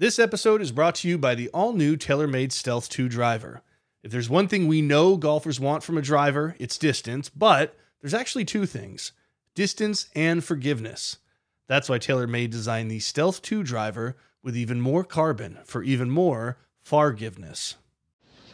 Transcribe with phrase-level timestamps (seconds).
[0.00, 3.60] This episode is brought to you by the all new TaylorMade Stealth 2 driver.
[4.02, 8.14] If there's one thing we know golfers want from a driver, it's distance, but there's
[8.14, 9.12] actually two things
[9.54, 11.18] distance and forgiveness.
[11.66, 16.56] That's why TaylorMade designed the Stealth 2 driver with even more carbon for even more
[16.80, 17.74] forgiveness.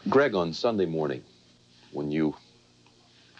[0.09, 1.23] Greg, on Sunday morning,
[1.93, 2.35] when you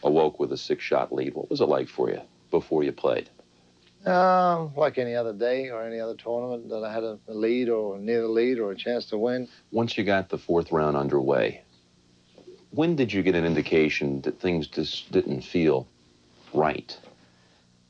[0.01, 2.21] awoke with a six shot lead, what was it like for you
[2.51, 3.29] before you played?
[4.07, 7.99] Um, like any other day or any other tournament that I had a, lead or
[7.99, 9.49] near the lead or a chance to win.
[9.71, 11.61] Once you got the fourth round underway,
[12.71, 15.89] when did you get an indication that things just didn't feel
[16.53, 16.97] right?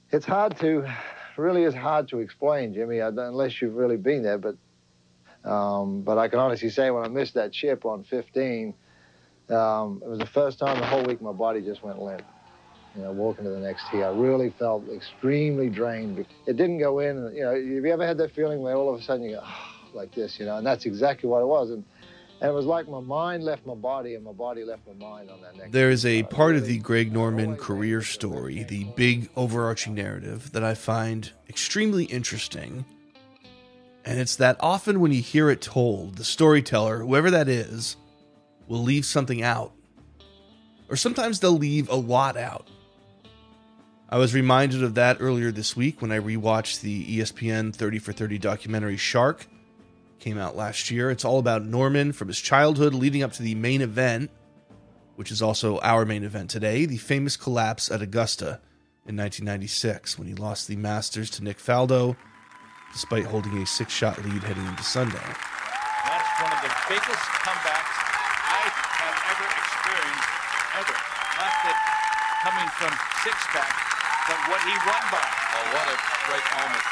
[0.10, 0.88] It's hard to,
[1.38, 4.40] really is hard to explain, Jimmy, unless you've really been there.
[4.40, 4.56] But,
[5.48, 8.74] um, but I can honestly say when I missed that chip on 15,
[9.50, 12.24] um, it was the first time the whole week my body just went limp.
[12.98, 16.26] You know, walking to the next tee, I really felt extremely drained.
[16.48, 17.18] It didn't go in.
[17.18, 19.36] and, You know, have you ever had that feeling where all of a sudden you
[19.36, 20.40] go ah, like this?
[20.40, 21.70] You know, and that's exactly what it was.
[21.70, 21.84] And,
[22.42, 25.30] and it was like my mind left my body and my body left my mind
[25.30, 25.72] on that next.
[25.74, 26.22] There is a tee.
[26.22, 30.74] So I part of the Greg Norman career story, the big overarching narrative that I
[30.74, 32.84] find extremely interesting.
[34.06, 37.96] And it's that often when you hear it told, the storyteller, whoever that is,
[38.68, 39.74] will leave something out.
[40.90, 42.68] Or sometimes they'll leave a lot out.
[44.10, 48.14] I was reminded of that earlier this week when I rewatched the ESPN 30 for
[48.14, 49.48] 30 documentary Shark.
[50.20, 51.12] Came out last year.
[51.12, 54.32] It's all about Norman from his childhood leading up to the main event
[55.18, 58.62] which is also our main event today, the famous collapse at Augusta
[59.10, 62.16] in 1996 when he lost the Masters to Nick Faldo
[62.94, 65.18] despite holding a six shot lead heading into Sunday.
[65.18, 67.98] That's one of the biggest comebacks
[68.46, 70.30] I have ever experienced,
[70.86, 70.98] ever.
[71.42, 71.78] Not that
[72.46, 72.94] coming from
[73.26, 73.87] six back,
[74.28, 75.24] but what he won by.
[75.24, 75.98] Oh, what a
[76.28, 76.86] great moment.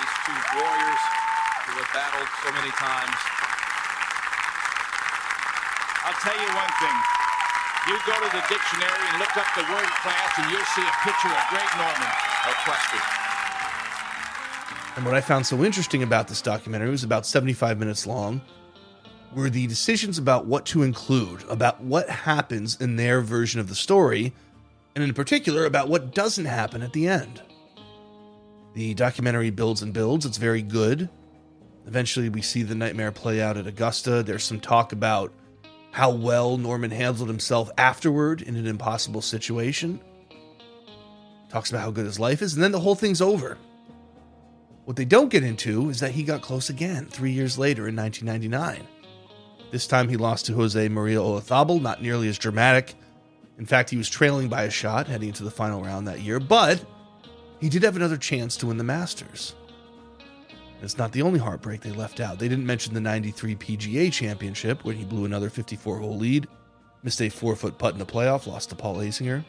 [0.00, 1.02] These two warriors
[1.68, 3.18] who have battled so many times.
[6.08, 6.96] I'll tell you one thing.
[7.88, 10.96] You go to the dictionary and look up the word class, and you'll see a
[11.04, 12.12] picture of Greg Norman.
[12.48, 13.00] No question.
[14.96, 18.40] And what I found so interesting about this documentary it was about 75 minutes long
[19.34, 23.74] were the decisions about what to include, about what happens in their version of the
[23.74, 24.32] story,
[24.94, 27.42] and in particular about what doesn't happen at the end.
[28.74, 31.08] The documentary builds and builds, it's very good.
[31.86, 34.22] Eventually, we see the nightmare play out at Augusta.
[34.22, 35.32] There's some talk about
[35.90, 40.00] how well Norman handled himself afterward in an impossible situation.
[41.50, 43.58] Talks about how good his life is, and then the whole thing's over.
[44.86, 47.96] What they don't get into is that he got close again three years later in
[47.96, 48.86] 1999.
[49.70, 52.94] This time he lost to Jose Maria Olazabal, not nearly as dramatic.
[53.58, 56.40] In fact, he was trailing by a shot heading into the final round that year,
[56.40, 56.84] but
[57.60, 59.54] he did have another chance to win the Masters.
[60.82, 62.38] It's not the only heartbreak they left out.
[62.38, 66.46] They didn't mention the 93 PGA Championship, where he blew another 54 hole lead,
[67.02, 69.44] missed a four foot putt in the playoff, lost to Paul Azinger.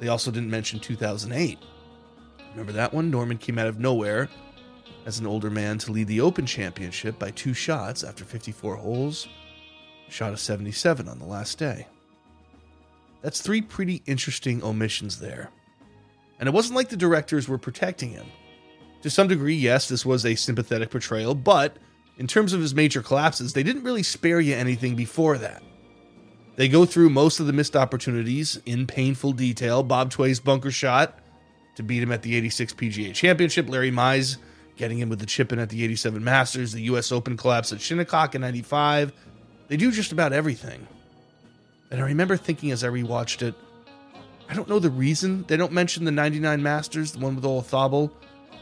[0.00, 1.58] They also didn't mention 2008.
[2.50, 3.10] Remember that one?
[3.10, 4.28] Norman came out of nowhere
[5.06, 9.28] as an older man to lead the Open Championship by two shots after 54 holes,
[10.08, 11.86] shot a 77 on the last day.
[13.24, 15.50] That's three pretty interesting omissions there.
[16.38, 18.26] And it wasn't like the directors were protecting him.
[19.00, 21.78] To some degree, yes, this was a sympathetic portrayal, but
[22.18, 25.62] in terms of his major collapses, they didn't really spare you anything before that.
[26.56, 29.82] They go through most of the missed opportunities in painful detail.
[29.82, 31.18] Bob Tway's bunker shot
[31.76, 34.36] to beat him at the 86 PGA Championship, Larry Mize
[34.76, 37.80] getting him with the chip in at the 87 Masters, the US Open collapse at
[37.80, 39.14] Shinnecock in 95.
[39.68, 40.86] They do just about everything.
[41.90, 43.54] And I remember thinking as I rewatched it,
[44.48, 48.10] I don't know the reason they don't mention the 99 Masters, the one with Olazabal,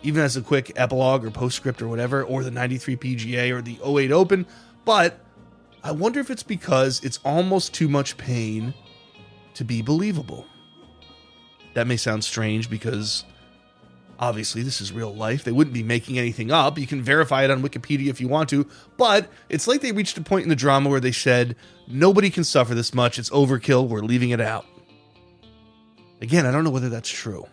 [0.02, 3.78] even as a quick epilogue or postscript or whatever, or the 93 PGA or the
[3.84, 4.46] 08 Open,
[4.84, 5.20] but
[5.84, 8.74] I wonder if it's because it's almost too much pain
[9.54, 10.46] to be believable.
[11.74, 13.24] That may sound strange because
[14.18, 15.44] obviously this is real life.
[15.44, 16.78] They wouldn't be making anything up.
[16.78, 18.66] You can verify it on Wikipedia if you want to,
[18.96, 21.56] but it's like they reached a point in the drama where they said,
[21.86, 23.18] nobody can suffer this much.
[23.18, 23.88] It's overkill.
[23.88, 24.66] We're leaving it out.
[26.20, 27.46] Again, I don't know whether that's true,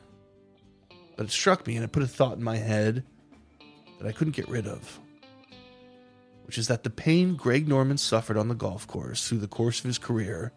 [1.18, 3.04] but it struck me and it put a thought in my head
[4.00, 5.00] that I couldn't get rid of,
[6.46, 9.80] which is that the pain Greg Norman suffered on the golf course through the course
[9.80, 10.52] of his career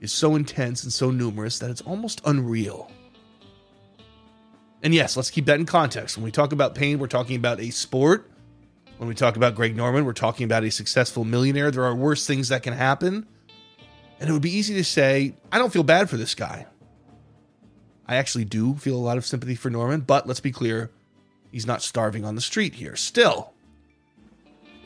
[0.00, 2.90] is so intense and so numerous that it's almost unreal.
[4.82, 6.16] And yes, let's keep that in context.
[6.16, 8.30] When we talk about pain, we're talking about a sport.
[8.98, 11.70] When we talk about Greg Norman, we're talking about a successful millionaire.
[11.70, 13.26] There are worse things that can happen.
[14.20, 16.66] And it would be easy to say, I don't feel bad for this guy.
[18.06, 20.90] I actually do feel a lot of sympathy for Norman, but let's be clear,
[21.50, 22.96] he's not starving on the street here.
[22.96, 23.52] Still,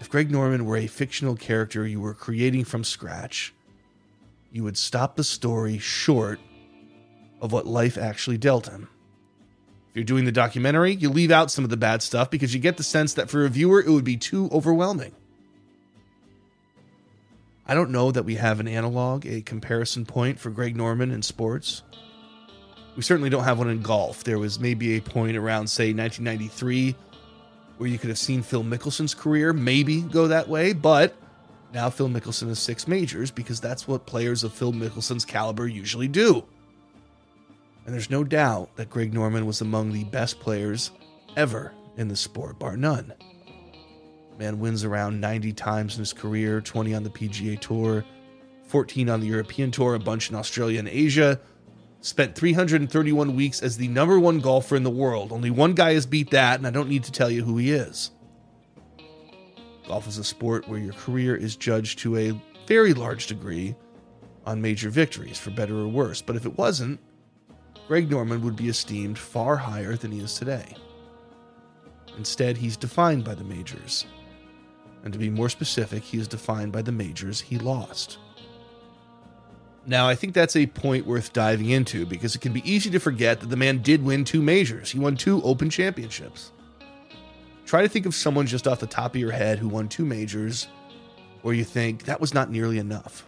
[0.00, 3.52] If Greg Norman were a fictional character you were creating from scratch,
[4.50, 6.40] you would stop the story short
[7.43, 8.88] of what life actually dealt him.
[9.90, 12.60] If you're doing the documentary, you leave out some of the bad stuff because you
[12.60, 15.12] get the sense that for a viewer it would be too overwhelming.
[17.66, 21.22] I don't know that we have an analog, a comparison point for Greg Norman in
[21.22, 21.82] sports.
[22.94, 24.22] We certainly don't have one in golf.
[24.22, 26.94] There was maybe a point around, say, 1993
[27.78, 31.16] where you could have seen Phil Mickelson's career maybe go that way, but
[31.72, 36.08] now Phil Mickelson has six majors because that's what players of Phil Mickelson's caliber usually
[36.08, 36.44] do.
[37.85, 40.91] And there's no doubt that Greg Norman was among the best players
[41.37, 43.12] ever in the sport, bar none.
[44.38, 48.05] Man wins around 90 times in his career 20 on the PGA Tour,
[48.65, 51.41] 14 on the European Tour, a bunch in Australia and Asia.
[52.00, 55.32] Spent 331 weeks as the number one golfer in the world.
[55.32, 57.73] Only one guy has beat that, and I don't need to tell you who he
[57.73, 58.12] is.
[59.87, 63.75] Golf is a sport where your career is judged to a very large degree
[64.47, 66.23] on major victories, for better or worse.
[66.23, 67.00] But if it wasn't,
[67.90, 70.76] Greg Norman would be esteemed far higher than he is today.
[72.16, 74.06] Instead, he's defined by the majors.
[75.02, 78.19] And to be more specific, he is defined by the majors he lost.
[79.87, 83.00] Now, I think that's a point worth diving into because it can be easy to
[83.00, 84.93] forget that the man did win two majors.
[84.93, 86.52] He won two Open Championships.
[87.66, 90.04] Try to think of someone just off the top of your head who won two
[90.04, 90.69] majors
[91.43, 93.26] where you think that was not nearly enough.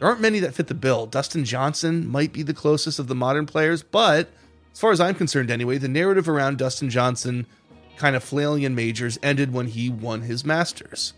[0.00, 1.04] There aren't many that fit the bill.
[1.04, 4.30] Dustin Johnson might be the closest of the modern players, but
[4.72, 7.46] as far as I'm concerned anyway, the narrative around Dustin Johnson
[7.98, 11.12] kind of flailing in majors ended when he won his Masters.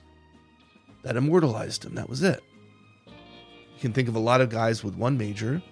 [1.04, 1.94] That immortalized him.
[1.94, 2.42] That was it.
[3.06, 5.62] You can think of a lot of guys with one major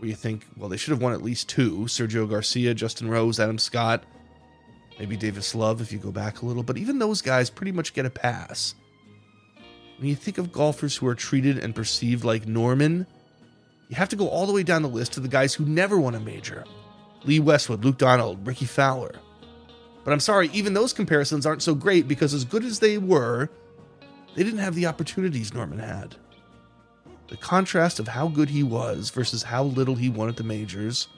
[0.00, 3.38] where you think, well, they should have won at least two Sergio Garcia, Justin Rose,
[3.38, 4.02] Adam Scott,
[4.98, 7.94] maybe Davis Love if you go back a little, but even those guys pretty much
[7.94, 8.74] get a pass.
[9.98, 13.06] When you think of golfers who are treated and perceived like Norman,
[13.88, 15.98] you have to go all the way down the list to the guys who never
[15.98, 16.64] won a major
[17.24, 19.14] Lee Westwood, Luke Donald, Rickie Fowler.
[20.04, 23.48] But I'm sorry, even those comparisons aren't so great because, as good as they were,
[24.34, 26.14] they didn't have the opportunities Norman had.
[27.28, 31.08] The contrast of how good he was versus how little he won at the majors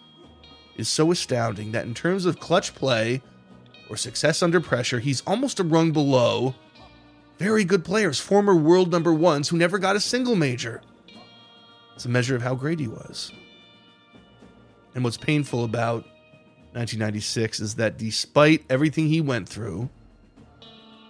[0.77, 3.21] is so astounding that, in terms of clutch play
[3.91, 6.55] or success under pressure, he's almost a rung below
[7.39, 10.83] very good players, former world number ones who never got a single major.
[11.95, 13.33] It's a measure of how great he was.
[14.95, 16.05] And what's painful about
[16.73, 19.89] 1996 is that despite everything he went through,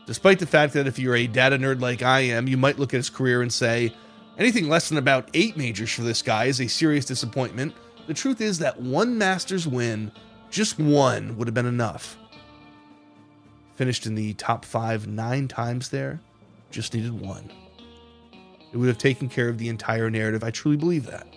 [0.07, 2.93] despite the fact that if you're a data nerd like I am, you might look
[2.93, 3.95] at his career and say,
[4.37, 7.75] anything less than about eight majors for this guy is a serious disappointment.
[8.07, 10.13] The truth is that one Masters win,
[10.51, 12.19] just one, would have been enough
[13.79, 16.19] finished in the top five nine times there,
[16.73, 17.49] just needed one.
[18.73, 20.43] It would have taken care of the entire narrative.
[20.43, 21.29] I truly believe that.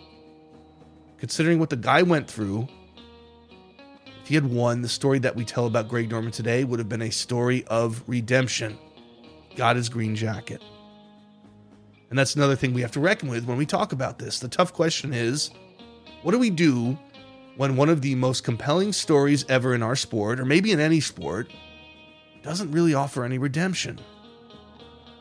[1.20, 2.68] Considering what the guy went through,
[4.24, 6.90] if he had won, the story that we tell about Greg Norman today would have
[6.90, 8.76] been a story of redemption.
[9.56, 10.64] Got his green jacket.
[12.10, 14.40] And that's another thing we have to reckon with when we talk about this.
[14.40, 15.52] The tough question is
[16.24, 16.98] what do we do
[17.56, 21.02] when one of the most compelling stories ever in our sport, or maybe in any
[21.02, 21.52] sport,
[22.44, 24.00] doesn't really offer any redemption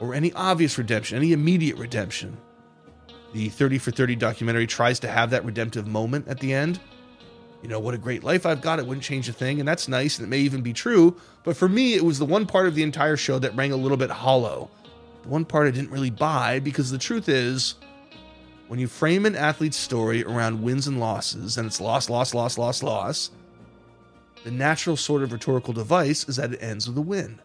[0.00, 2.36] or any obvious redemption, any immediate redemption.
[3.32, 6.80] The 30 for 30 documentary tries to have that redemptive moment at the end.
[7.62, 8.78] You know, what a great life I've got.
[8.78, 9.60] It wouldn't change a thing.
[9.60, 10.18] And that's nice.
[10.18, 11.16] And it may even be true.
[11.44, 13.76] But for me, it was the one part of the entire show that rang a
[13.76, 14.70] little bit hollow.
[15.22, 17.74] The one part I didn't really buy because the truth is,
[18.68, 22.56] when you frame an athlete's story around wins and losses, and it's loss, loss, loss,
[22.56, 23.30] loss, loss,
[24.44, 27.40] the natural sort of rhetorical device is that it ends with a win.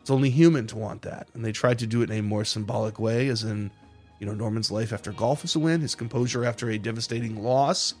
[0.00, 1.28] It's only human to want that.
[1.34, 3.70] And they tried to do it in a more symbolic way, as in,
[4.18, 7.94] you know, Norman's life after golf is a win, his composure after a devastating loss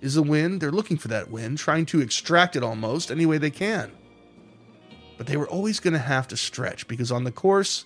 [0.00, 0.58] is a win.
[0.58, 3.92] They're looking for that win, trying to extract it almost any way they can.
[5.16, 7.84] But they were always going to have to stretch because on the course,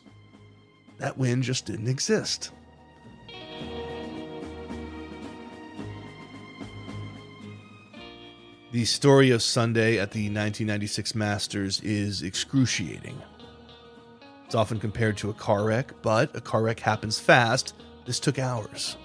[0.99, 2.53] that win just didn't exist.
[8.73, 13.21] The story of Sunday at the 1996 Masters is excruciating.
[14.47, 17.75] It's often compared to a car wreck, but a car wreck happens fast.
[18.07, 18.97] This took hours.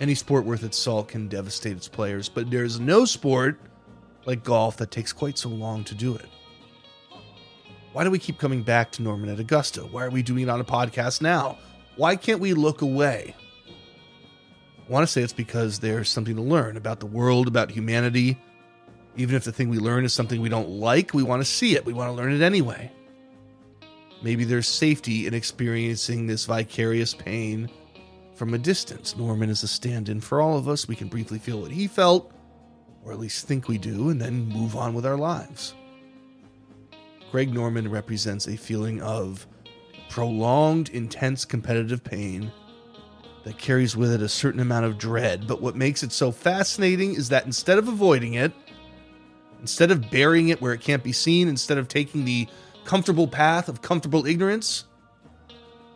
[0.00, 3.60] Any sport worth its salt can devastate its players, but there's no sport
[4.24, 6.26] like golf that takes quite so long to do it.
[7.92, 9.82] Why do we keep coming back to Norman at Augusta?
[9.82, 11.58] Why are we doing it on a podcast now?
[11.94, 13.36] Why can't we look away?
[14.88, 18.38] I want to say it's because there's something to learn about the world, about humanity.
[19.16, 21.74] Even if the thing we learn is something we don't like, we want to see
[21.74, 21.84] it.
[21.84, 22.92] We want to learn it anyway.
[24.22, 27.68] Maybe there's safety in experiencing this vicarious pain
[28.34, 29.16] from a distance.
[29.16, 30.86] Norman is a stand in for all of us.
[30.86, 32.32] We can briefly feel what he felt,
[33.04, 35.74] or at least think we do, and then move on with our lives.
[37.32, 39.46] Greg Norman represents a feeling of
[40.10, 42.52] prolonged, intense competitive pain
[43.46, 45.46] that carries with it a certain amount of dread.
[45.46, 48.52] But what makes it so fascinating is that instead of avoiding it,
[49.60, 52.48] instead of burying it where it can't be seen, instead of taking the
[52.84, 54.86] comfortable path of comfortable ignorance,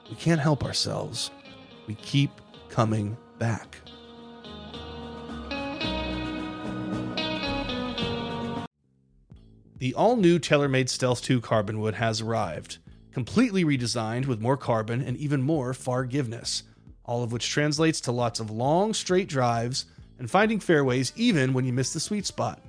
[0.09, 1.33] we can't help ourselves.
[1.89, 2.31] We keep
[2.69, 3.79] coming back.
[9.79, 12.79] The all new TaylorMade Stealth 2 Carbonwood has arrived,
[13.11, 16.63] completely redesigned with more carbon and even more forgiveness,
[17.11, 19.87] all of which translates to lots of long, straight drives
[20.21, 22.63] and finding fairways even when you miss the sweet spot.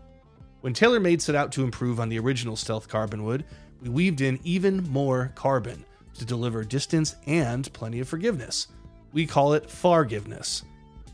[0.62, 3.44] When TaylorMade set out to improve on the original Stealth Carbonwood,
[3.84, 8.66] we weaved in even more carbon to deliver distance and plenty of forgiveness.
[9.14, 10.64] We call it forgiveness.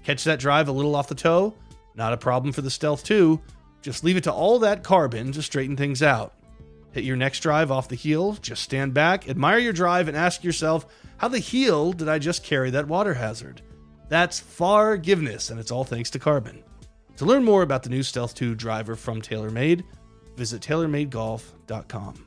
[0.06, 1.54] Catch that drive a little off the toe?
[1.96, 3.42] Not a problem for the Stealth 2.
[3.82, 6.34] Just leave it to all that carbon to straighten things out.
[6.98, 10.44] Hit your next drive off the heel, just stand back, admire your drive, and ask
[10.44, 10.88] yourself,
[11.18, 13.62] how the heel did I just carry that water hazard?
[14.10, 16.64] That's forgiveness, and it's all thanks to carbon.
[17.18, 19.84] To learn more about the new Stealth 2 driver from TaylorMade,
[20.36, 22.26] visit TaylorMadeGolf.com.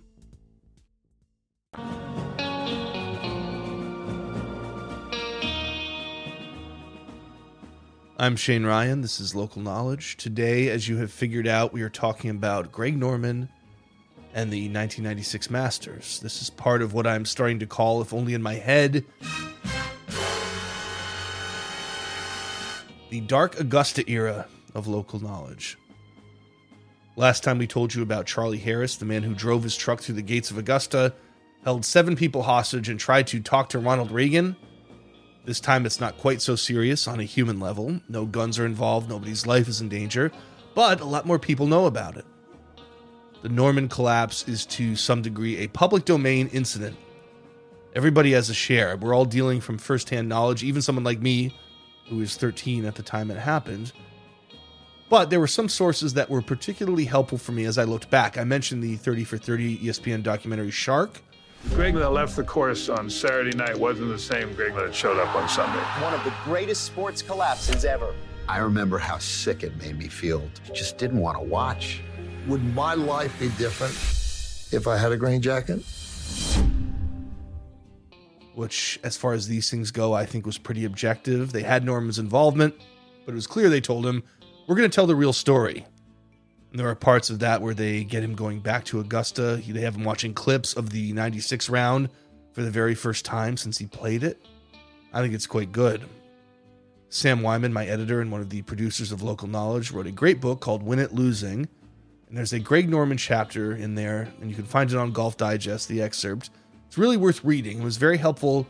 [8.20, 9.00] I'm Shane Ryan.
[9.00, 10.16] This is Local Knowledge.
[10.16, 13.48] Today, as you have figured out, we are talking about Greg Norman
[14.32, 16.20] and the 1996 Masters.
[16.20, 19.04] This is part of what I'm starting to call, if only in my head,
[23.10, 25.76] the dark Augusta era of local knowledge.
[27.16, 30.14] Last time we told you about Charlie Harris, the man who drove his truck through
[30.14, 31.12] the gates of Augusta,
[31.64, 34.56] held seven people hostage, and tried to talk to Ronald Reagan.
[35.44, 38.00] This time it's not quite so serious on a human level.
[38.08, 40.30] No guns are involved, nobody's life is in danger,
[40.74, 42.24] but a lot more people know about it.
[43.42, 46.96] The Norman collapse is to some degree a public domain incident.
[47.94, 48.96] Everybody has a share.
[48.98, 51.54] We're all dealing from firsthand knowledge, even someone like me,
[52.08, 53.92] who was 13 at the time it happened.
[55.08, 58.36] But there were some sources that were particularly helpful for me as I looked back.
[58.36, 61.20] I mentioned the 30 for 30 ESPN documentary Shark.
[61.70, 65.34] Greg that left the course on Saturday night wasn't the same Greg that showed up
[65.34, 65.80] on Sunday.
[66.02, 68.14] One of the greatest sports collapses ever.
[68.48, 70.42] I remember how sick it made me feel.
[70.72, 72.02] Just didn't want to watch.
[72.46, 73.92] Would my life be different
[74.72, 75.84] if I had a green jacket?
[78.54, 81.52] Which, as far as these things go, I think was pretty objective.
[81.52, 82.74] They had Norman's involvement,
[83.24, 84.22] but it was clear they told him,
[84.66, 85.86] we're going to tell the real story.
[86.70, 89.60] And there are parts of that where they get him going back to Augusta.
[89.66, 92.08] They have him watching clips of the 96 round
[92.52, 94.44] for the very first time since he played it.
[95.12, 96.02] I think it's quite good.
[97.08, 100.40] Sam Weinman, my editor and one of the producers of Local Knowledge, wrote a great
[100.40, 101.68] book called Win at Losing.
[102.30, 105.36] And there's a Greg Norman chapter in there, and you can find it on Golf
[105.36, 106.50] Digest, the excerpt.
[106.86, 107.80] It's really worth reading.
[107.80, 108.68] It was very helpful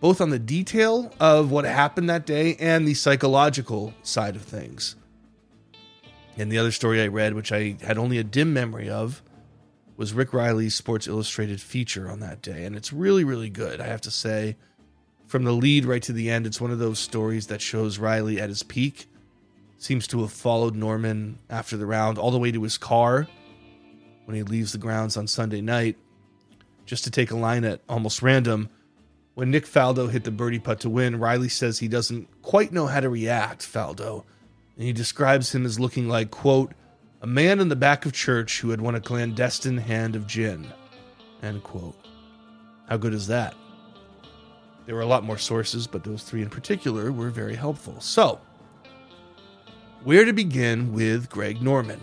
[0.00, 4.96] both on the detail of what happened that day and the psychological side of things.
[6.36, 9.22] And the other story I read, which I had only a dim memory of,
[9.96, 12.64] was Rick Reilly's Sports Illustrated feature on that day.
[12.64, 14.56] And it's really, really good, I have to say.
[15.28, 18.40] From the lead right to the end, it's one of those stories that shows Riley
[18.40, 19.06] at his peak.
[19.80, 23.26] Seems to have followed Norman after the round all the way to his car
[24.26, 25.96] when he leaves the grounds on Sunday night.
[26.86, 28.68] Just to take a line at almost random,
[29.34, 32.86] when Nick Faldo hit the birdie putt to win, Reilly says he doesn't quite know
[32.86, 34.24] how to react, Faldo
[34.80, 36.72] and he describes him as looking like, quote,
[37.20, 40.66] a man in the back of church who had won a clandestine hand of gin,
[41.42, 42.06] end quote.
[42.88, 43.54] How good is that?
[44.86, 48.00] There were a lot more sources, but those three in particular were very helpful.
[48.00, 48.40] So,
[50.04, 52.00] where to begin with Greg Norman?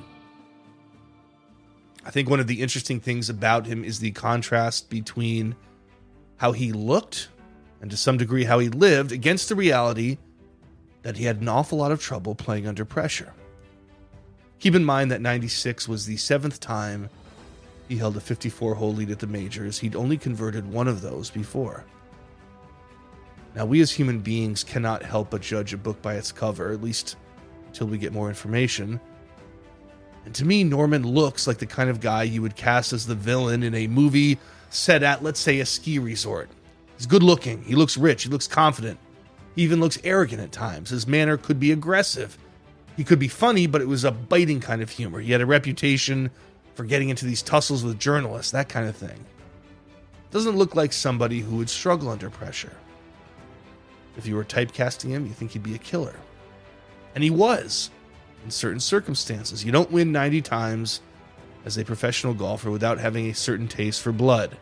[2.06, 5.56] I think one of the interesting things about him is the contrast between
[6.38, 7.30] how he looked
[7.82, 10.18] and to some degree how he lived against the reality
[11.02, 13.34] that he had an awful lot of trouble playing under pressure.
[14.60, 17.10] Keep in mind that 96 was the seventh time
[17.88, 19.80] he held a 54 hole lead at the majors.
[19.80, 21.86] He'd only converted one of those before.
[23.56, 26.82] Now, we as human beings cannot help but judge a book by its cover, at
[26.82, 27.16] least
[27.78, 29.00] until we get more information.
[30.26, 33.14] And to me, Norman looks like the kind of guy you would cast as the
[33.14, 34.40] villain in a movie
[34.72, 36.50] set at, let's say, a ski resort.
[36.98, 39.00] He's good looking, he looks rich, he looks confident.
[39.56, 40.90] He even looks arrogant at times.
[40.90, 42.38] His manner could be aggressive.
[42.96, 45.20] He could be funny, but it was a biting kind of humor.
[45.20, 46.32] He had a reputation
[46.74, 49.24] for getting into these tussles with journalists, that kind of thing.
[50.32, 52.76] doesn't look like somebody who would struggle under pressure.
[54.16, 56.16] If you were typecasting him, you think he'd be a killer.
[57.18, 57.90] And he was
[58.46, 59.66] in certain circumstances.
[59.66, 61.02] You don't win 90 times
[61.66, 64.56] as a professional golfer without having a certain taste for blood.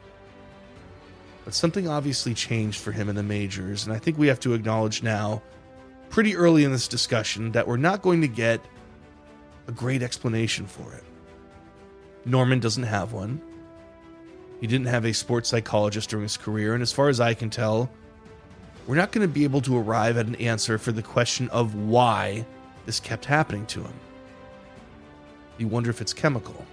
[1.44, 4.54] But something obviously changed for him in the majors, and I think we have to
[4.54, 5.42] acknowledge now,
[6.10, 8.62] pretty early in this discussion, that we're not going to get
[9.68, 11.04] a great explanation for it.
[12.24, 13.42] Norman doesn't have one.
[14.62, 17.50] He didn't have a sports psychologist during his career, and as far as I can
[17.50, 17.92] tell,
[18.88, 21.76] we're not going to be able to arrive at an answer for the question of
[21.76, 22.46] why
[22.86, 23.94] this kept happening to him.
[25.58, 26.66] You wonder if it's chemical.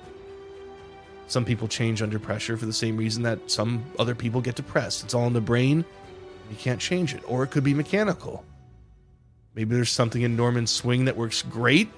[1.27, 5.05] Some people change under pressure for the same reason that some other people get depressed.
[5.05, 5.85] It's all in the brain.
[6.51, 7.23] You can't change it.
[7.27, 8.45] Or it could be mechanical.
[9.55, 11.89] Maybe there's something in Norman's swing that works great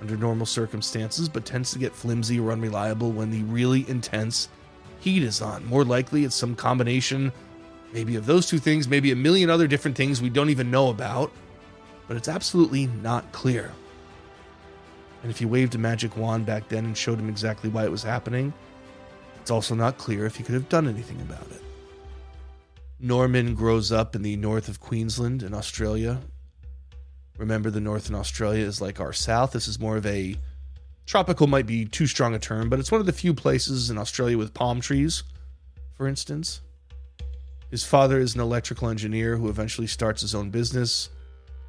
[0.00, 4.48] under normal circumstances, but tends to get flimsy or unreliable when the really intense
[5.00, 5.64] heat is on.
[5.66, 7.32] More likely, it's some combination,
[7.94, 10.90] maybe of those two things, maybe a million other different things we don't even know
[10.90, 11.32] about,
[12.08, 13.72] but it's absolutely not clear.
[15.22, 17.90] And if you waved a magic wand back then and showed him exactly why it
[17.90, 18.52] was happening,
[19.40, 21.62] it's also not clear if he could have done anything about it.
[22.98, 26.20] Norman grows up in the north of Queensland in Australia.
[27.38, 29.52] Remember, the north in Australia is like our south.
[29.52, 30.36] This is more of a
[31.06, 33.98] tropical, might be too strong a term, but it's one of the few places in
[33.98, 35.22] Australia with palm trees,
[35.96, 36.60] for instance.
[37.70, 41.10] His father is an electrical engineer who eventually starts his own business.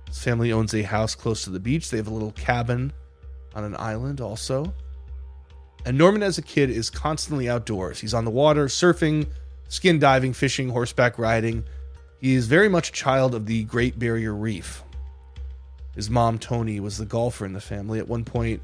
[0.08, 1.90] His family owns a house close to the beach.
[1.90, 2.94] They have a little cabin
[3.56, 4.74] on an island also.
[5.86, 8.00] And Norman, as a kid, is constantly outdoors.
[8.00, 9.28] He's on the water, surfing,
[9.68, 11.64] skin diving, fishing, horseback riding.
[12.20, 14.84] He is very much a child of the Great Barrier Reef.
[15.96, 18.00] His mom, Tony, was the golfer in the family.
[18.00, 18.62] At one point,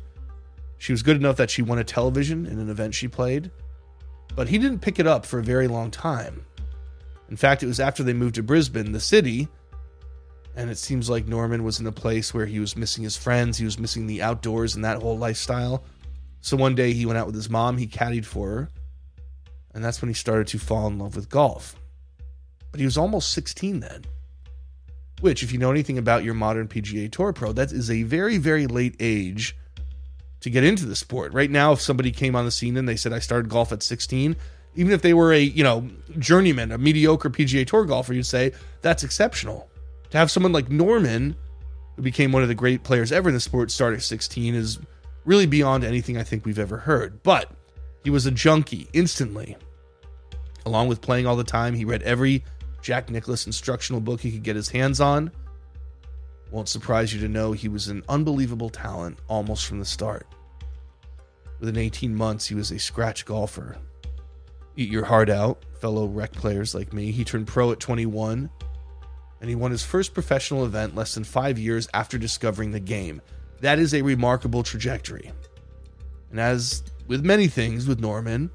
[0.78, 3.52] she was good enough that she won a television in an event she played,
[4.36, 6.44] but he didn't pick it up for a very long time.
[7.32, 9.48] In fact, it was after they moved to Brisbane, the city,
[10.58, 13.58] and it seems like Norman was in a place where he was missing his friends,
[13.58, 15.86] he was missing the outdoors and that whole lifestyle.
[16.42, 18.70] So one day he went out with his mom, he caddied for her,
[19.74, 21.78] and that's when he started to fall in love with golf.
[22.70, 24.04] But he was almost 16 then.
[25.22, 28.40] Which, if you know anything about your modern PGA Tour pro, that is a very,
[28.40, 29.56] very late age
[30.42, 31.32] to get into the sport.
[31.32, 33.84] Right now, if somebody came on the scene and they said, I started golf at
[33.84, 34.36] 16,
[34.76, 38.54] even if they were a, you know, journeyman, a mediocre PGA Tour golfer, you'd say,
[38.82, 39.70] that's exceptional.
[40.12, 41.36] To have someone like Norman,
[41.96, 44.80] who became one of the great players ever in the sport, start at 16 is
[45.26, 47.22] really beyond anything I think we've ever heard.
[47.24, 47.52] But
[48.04, 49.58] he was a junkie instantly.
[50.66, 52.44] Along with playing all the time, he read every
[52.82, 55.32] Jack Nicklaus instructional book he could get his hands on.
[56.52, 60.28] Won't surprise you to know he was an unbelievable talent almost from the start.
[61.60, 63.78] Within 18 months, he was a scratch golfer.
[64.76, 67.12] Eat your heart out, fellow rec players like me.
[67.12, 68.50] He turned pro at 21,
[69.42, 73.22] and he won his first professional event less than five years after discovering the game.
[73.60, 75.32] That is a remarkable trajectory.
[76.30, 78.50] And as with many things with Norman,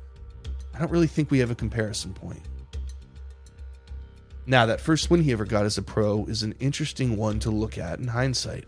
[0.75, 2.43] I don't really think we have a comparison point.
[4.47, 7.51] Now, that first win he ever got as a pro is an interesting one to
[7.51, 8.65] look at in hindsight.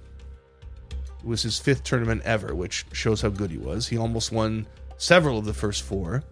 [0.91, 3.87] It was his fifth tournament ever, which shows how good he was.
[3.87, 6.25] He almost won several of the first four,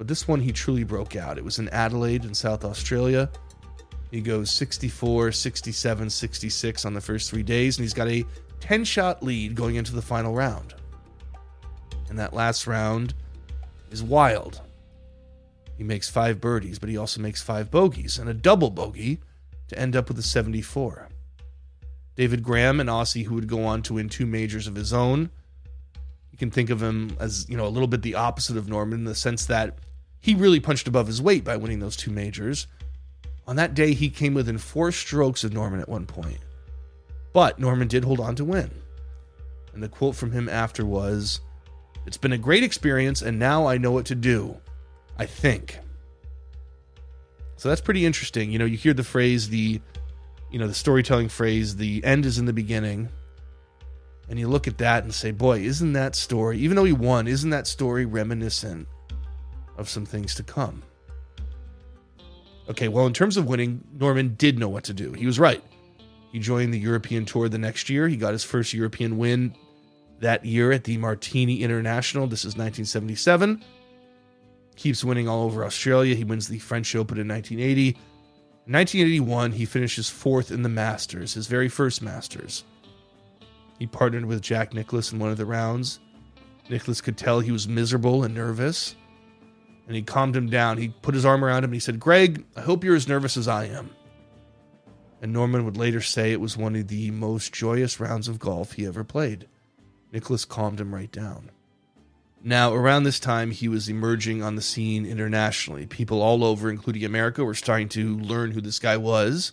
[0.00, 1.36] but this one he truly broke out.
[1.36, 3.28] It was in Adelaide in South Australia.
[4.10, 8.24] He goes 64, 67, 66 on the first three days, and he's got a
[8.60, 10.72] 10 shot lead going into the final round.
[12.08, 13.12] And that last round
[13.90, 14.62] is wild.
[15.76, 19.20] He makes five birdies, but he also makes five bogeys and a double bogey
[19.68, 21.10] to end up with a 74.
[22.16, 25.28] David Graham, an Aussie who would go on to win two majors of his own.
[26.32, 29.00] You can think of him as, you know, a little bit the opposite of Norman
[29.00, 29.76] in the sense that
[30.20, 32.66] he really punched above his weight by winning those two majors.
[33.46, 36.38] On that day, he came within four strokes of Norman at one point.
[37.32, 38.70] But Norman did hold on to win.
[39.72, 41.40] And the quote from him after was
[42.06, 44.56] It's been a great experience, and now I know what to do.
[45.18, 45.78] I think.
[47.56, 48.50] So that's pretty interesting.
[48.50, 49.80] You know, you hear the phrase, the,
[50.50, 53.10] you know, the storytelling phrase, the end is in the beginning.
[54.30, 57.26] And you look at that and say, boy, isn't that story, even though he won,
[57.26, 58.88] isn't that story reminiscent
[59.80, 60.82] of some things to come?
[62.68, 65.12] Okay, well, in terms of winning, Norman did know what to do.
[65.12, 65.62] He was right.
[66.30, 68.06] He joined the European Tour the next year.
[68.06, 69.56] He got his first European win
[70.20, 72.28] that year at the Martini International.
[72.28, 73.64] This is 1977
[74.80, 76.14] keeps winning all over Australia.
[76.14, 77.88] He wins the French Open in 1980.
[78.66, 82.64] In 1981, he finishes fourth in the Masters, his very first Masters.
[83.78, 86.00] He partnered with Jack Nicklaus in one of the rounds.
[86.70, 88.96] Nicklaus could tell he was miserable and nervous.
[89.90, 90.78] And he calmed him down.
[90.78, 93.36] He put his arm around him and he said, Greg, I hope you're as nervous
[93.36, 93.90] as I am.
[95.20, 98.74] And Norman would later say it was one of the most joyous rounds of golf
[98.74, 99.48] he ever played.
[100.12, 101.50] Nicklaus calmed him right down.
[102.40, 105.86] Now, around this time, he was emerging on the scene internationally.
[105.86, 109.50] People all over, including America, were starting to learn who this guy was.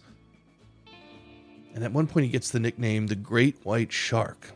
[1.73, 4.51] And at one point, he gets the nickname the Great White Shark.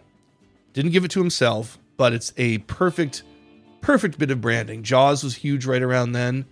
[0.74, 3.24] Didn't give it to himself, but it's a perfect
[3.82, 4.84] perfect bit of branding.
[4.84, 6.46] Jaws was huge right around then.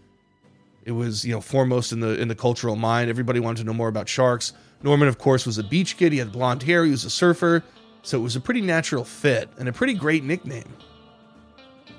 [0.84, 3.10] It was, you know, foremost in the in the cultural mind.
[3.10, 4.54] Everybody wanted to know more about sharks.
[4.82, 6.12] Norman, of course, was a beach kid.
[6.12, 6.86] He had blonde hair.
[6.86, 7.64] He was a surfer.
[8.02, 10.74] So it was a pretty natural fit and a pretty great nickname.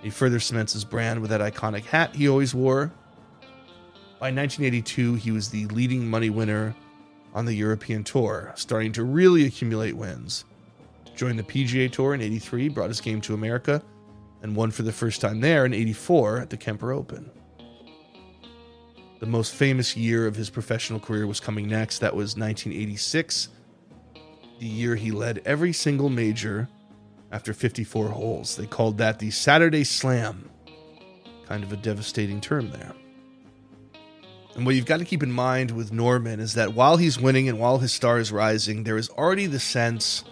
[0.03, 2.91] He further cements his brand with that iconic hat he always wore.
[4.19, 6.75] By 1982, he was the leading money winner
[7.35, 10.45] on the European Tour, starting to really accumulate wins.
[11.15, 13.83] Joined the PGA Tour in 83, brought his game to America,
[14.43, 17.31] and won for the first time there in 84 at the Kemper Open.
[19.21, 21.99] The most famous year of his professional career was coming next.
[21.99, 23.49] That was 1986,
[24.59, 26.69] the year he led every single major
[27.31, 28.57] after 54 holes.
[28.57, 30.49] They called that the Saturday Slam.
[31.47, 32.95] Kind of a devastating term there.
[34.55, 37.49] And what you've got to keep in mind with Norman is that while he's winning
[37.49, 40.25] and while his star is rising, there is already the sense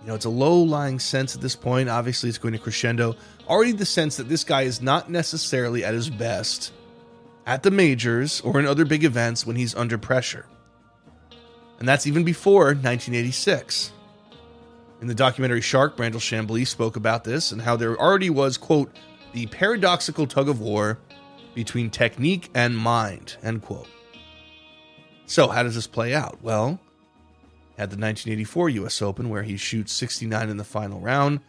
[0.00, 1.88] you know, it's a low lying sense at this point.
[1.88, 3.16] Obviously, it's going to crescendo.
[3.48, 6.72] Already the sense that this guy is not necessarily at his best
[7.46, 10.46] at the majors or in other big events when he's under pressure.
[11.78, 13.92] And that's even before 1986.
[15.00, 18.94] In the documentary Shark, Brandel Chamblee spoke about this and how there already was, quote,
[19.32, 20.98] the paradoxical tug of war
[21.54, 23.88] between technique and mind, end quote.
[25.26, 26.42] So, how does this play out?
[26.42, 26.78] Well,
[27.80, 31.40] at the 1984 US Open, where he shoots 69 in the final round,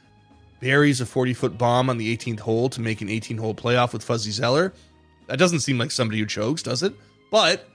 [0.61, 3.91] buries a 40 foot bomb on the 18th hole to make an 18 hole playoff
[3.91, 4.73] with Fuzzy Zoeller.
[5.27, 6.93] That doesn't seem like somebody who chokes, does it?
[7.31, 7.67] But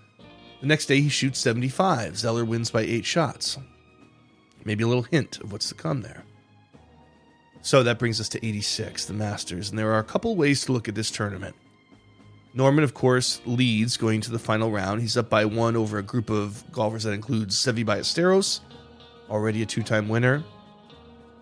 [0.63, 2.17] the next day he shoots 75.
[2.17, 3.59] Zeller wins by eight shots.
[4.65, 6.25] Maybe a little hint of what's to come there.
[7.61, 10.73] So that brings us to 86, the Masters, and there are a couple ways to
[10.73, 11.55] look at this tournament.
[12.57, 15.03] Norman, of course, leads going to the final round.
[15.03, 18.61] He's up by one over a group of golfers that includes Seve Ballesteros,
[19.29, 20.43] already a two time winner.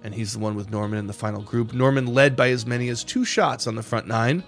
[0.02, 1.72] And he's the one with Norman in the final group.
[1.72, 4.42] Norman led by as many as two shots on the front nine.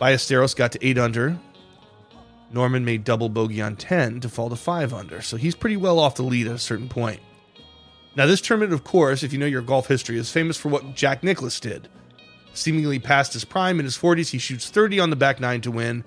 [0.00, 1.36] Ballesteros got to eight under.
[2.52, 5.20] Norman made double bogey on 10 to fall to five under.
[5.20, 7.20] So he's pretty well off the lead at a certain point.
[8.14, 10.94] Now, this tournament, of course, if you know your golf history, is famous for what
[10.94, 11.88] Jack Nicklaus did
[12.54, 14.30] seemingly past his prime in his 40s.
[14.30, 16.04] He shoots 30 on the back nine to win.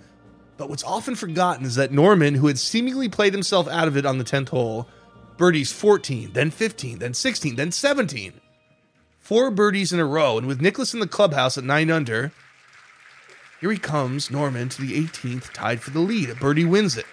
[0.57, 4.05] But what's often forgotten is that Norman, who had seemingly played himself out of it
[4.05, 4.87] on the 10th hole,
[5.37, 8.33] birdies 14, then 15, then 16, then 17.
[9.19, 10.37] Four birdies in a row.
[10.37, 12.31] And with Nicklaus in the clubhouse at 9 under,
[13.61, 16.29] here he comes, Norman, to the 18th, tied for the lead.
[16.29, 17.05] A birdie wins it.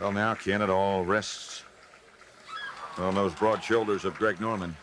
[0.00, 1.62] Well, now, Ken, it all rests
[2.98, 4.76] on those broad shoulders of Greg Norman.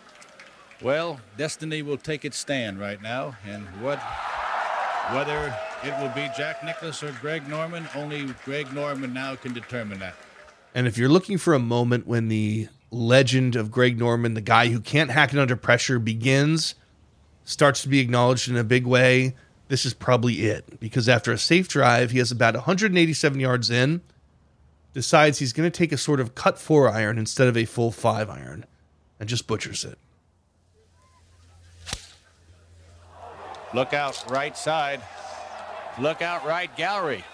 [0.85, 3.97] Well, destiny will take its stand right now, and what,
[5.11, 5.51] whether
[5.83, 10.13] it will be Jack Nicklaus or Greg Norman, only Greg Norman now can determine that.
[10.75, 14.67] And if you're looking for a moment when the legend of Greg Norman, the guy
[14.67, 16.75] who can't hack it under pressure, begins,
[17.45, 19.33] starts to be acknowledged in a big way,
[19.69, 20.79] this is probably it.
[20.79, 24.01] Because after a safe drive, he has about 187 yards in,
[24.93, 27.91] decides he's going to take a sort of cut four iron instead of a full
[27.91, 28.67] five iron,
[29.19, 29.97] and just butchers it.
[33.75, 35.01] Look out right side.
[35.99, 37.25] Look out right gallery.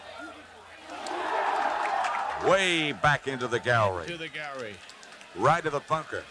[2.48, 4.08] Way back into the gallery.
[4.08, 4.74] To the gallery.
[5.36, 6.24] Right to the bunker.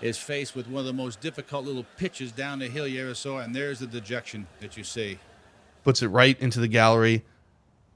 [0.00, 3.14] Is faced with one of the most difficult little pitches down the hill you ever
[3.14, 5.20] saw, and there's the dejection that you see.
[5.84, 7.24] Puts it right into the gallery.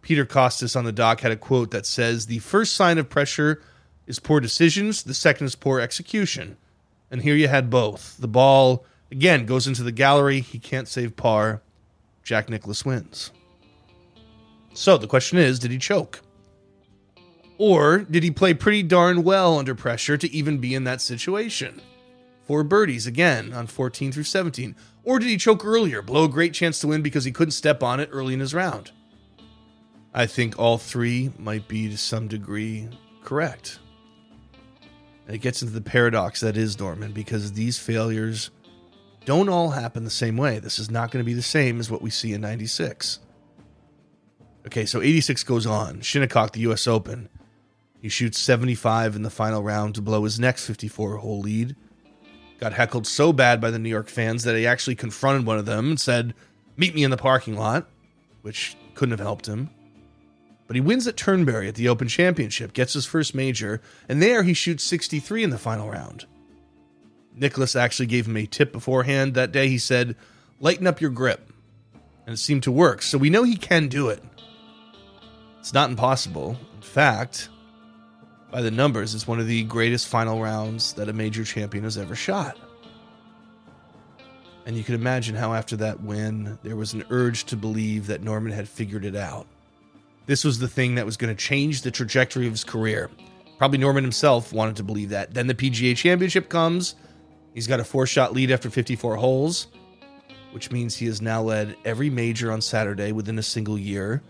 [0.03, 3.61] Peter Kostis on the dock had a quote that says, The first sign of pressure
[4.07, 6.57] is poor decisions, the second is poor execution.
[7.11, 8.17] And here you had both.
[8.17, 10.41] The ball Again, goes into the gallery.
[10.41, 11.63] He can't save par.
[12.23, 13.31] Jack Nicklaus wins.
[14.75, 16.21] So the question is did he choke?
[17.59, 21.81] Or did he play pretty darn well under pressure to even be in that situation?
[22.47, 24.77] Four birdies again on 14 through 17.
[25.05, 27.83] Or did he choke earlier, blow a great chance to win because he couldn't step
[27.83, 28.91] on it early in his round?
[30.13, 32.89] I think all three might be to some degree
[33.25, 33.79] correct.
[35.27, 38.51] And it gets into the paradox that is Norman because these failures
[39.27, 40.61] don't all happen the same way.
[40.61, 43.19] This is not going to be the same as what we see in 96.
[44.67, 46.01] Okay, so 86 goes on.
[46.01, 46.87] Shinnecock, the U.S.
[46.87, 47.29] Open.
[48.01, 51.75] He shoots 75 in the final round to blow his next 54 hole lead.
[52.61, 55.67] Got heckled so bad by the New York fans that he actually confronted one of
[55.67, 56.33] them and said,
[56.77, 57.89] Meet me in the parking lot,
[58.43, 59.71] which couldn't have helped him.
[60.69, 64.45] But he wins at Turnberry at the Open Championship, gets his first major, and there
[64.45, 66.27] he shoots 63 in the final round.
[67.37, 69.69] Nicklaus actually gave him a tip beforehand that day.
[69.69, 70.17] He said,
[70.59, 71.53] Lighten up your grip.
[72.27, 74.21] And it seemed to work, so we know he can do it.
[75.61, 76.57] It's not impossible.
[76.75, 77.51] In fact,
[78.51, 81.97] by the numbers, it's one of the greatest final rounds that a major champion has
[81.97, 82.59] ever shot.
[84.65, 88.23] And you can imagine how, after that win, there was an urge to believe that
[88.23, 89.47] Norman had figured it out.
[90.27, 93.09] This was the thing that was going to change the trajectory of his career.
[93.59, 95.35] Probably Norman himself wanted to believe that.
[95.35, 96.97] Then the PGA Championship comes.
[97.57, 99.69] He's got a four shot lead after 54 holes,
[100.53, 104.23] which means he has now led every major on Saturday within a single year.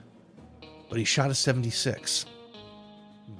[0.88, 2.24] But he shot a 76.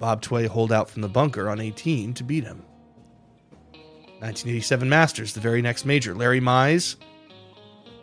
[0.01, 2.65] Bob Tway holed out from the bunker on 18 to beat him.
[4.19, 6.17] 1987 Masters, the very next major.
[6.17, 6.97] Larry Mize,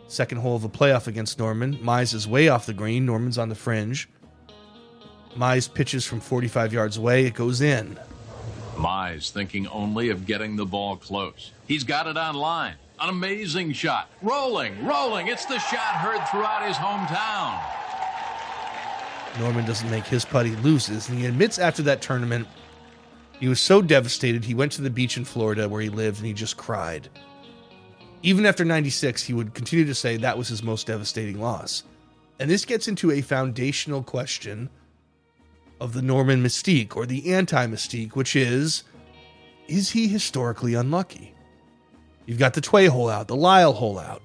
[0.06, 1.76] second hole of a playoff against Norman.
[1.82, 3.04] Mize is way off the green.
[3.04, 4.08] Norman's on the fringe.
[5.36, 7.26] Mize pitches from 45 yards away.
[7.26, 7.98] It goes in.
[8.76, 11.52] Mize thinking only of getting the ball close.
[11.66, 12.74] He's got it on line.
[13.00, 14.10] An amazing shot.
[14.22, 15.28] Rolling, rolling.
[15.28, 17.60] It's the shot heard throughout his hometown.
[19.38, 21.08] Norman doesn't make his putt, he loses.
[21.08, 22.46] And he admits after that tournament,
[23.40, 26.26] he was so devastated, he went to the beach in Florida where he lived and
[26.26, 27.08] he just cried.
[28.22, 31.82] Even after 96, he would continue to say that was his most devastating loss.
[32.38, 34.70] And this gets into a foundational question
[35.84, 38.84] of the Norman mystique or the anti mystique, which is
[39.68, 41.34] is he historically unlucky?
[42.24, 44.22] You've got the Tway hole out, the Lyle hole out,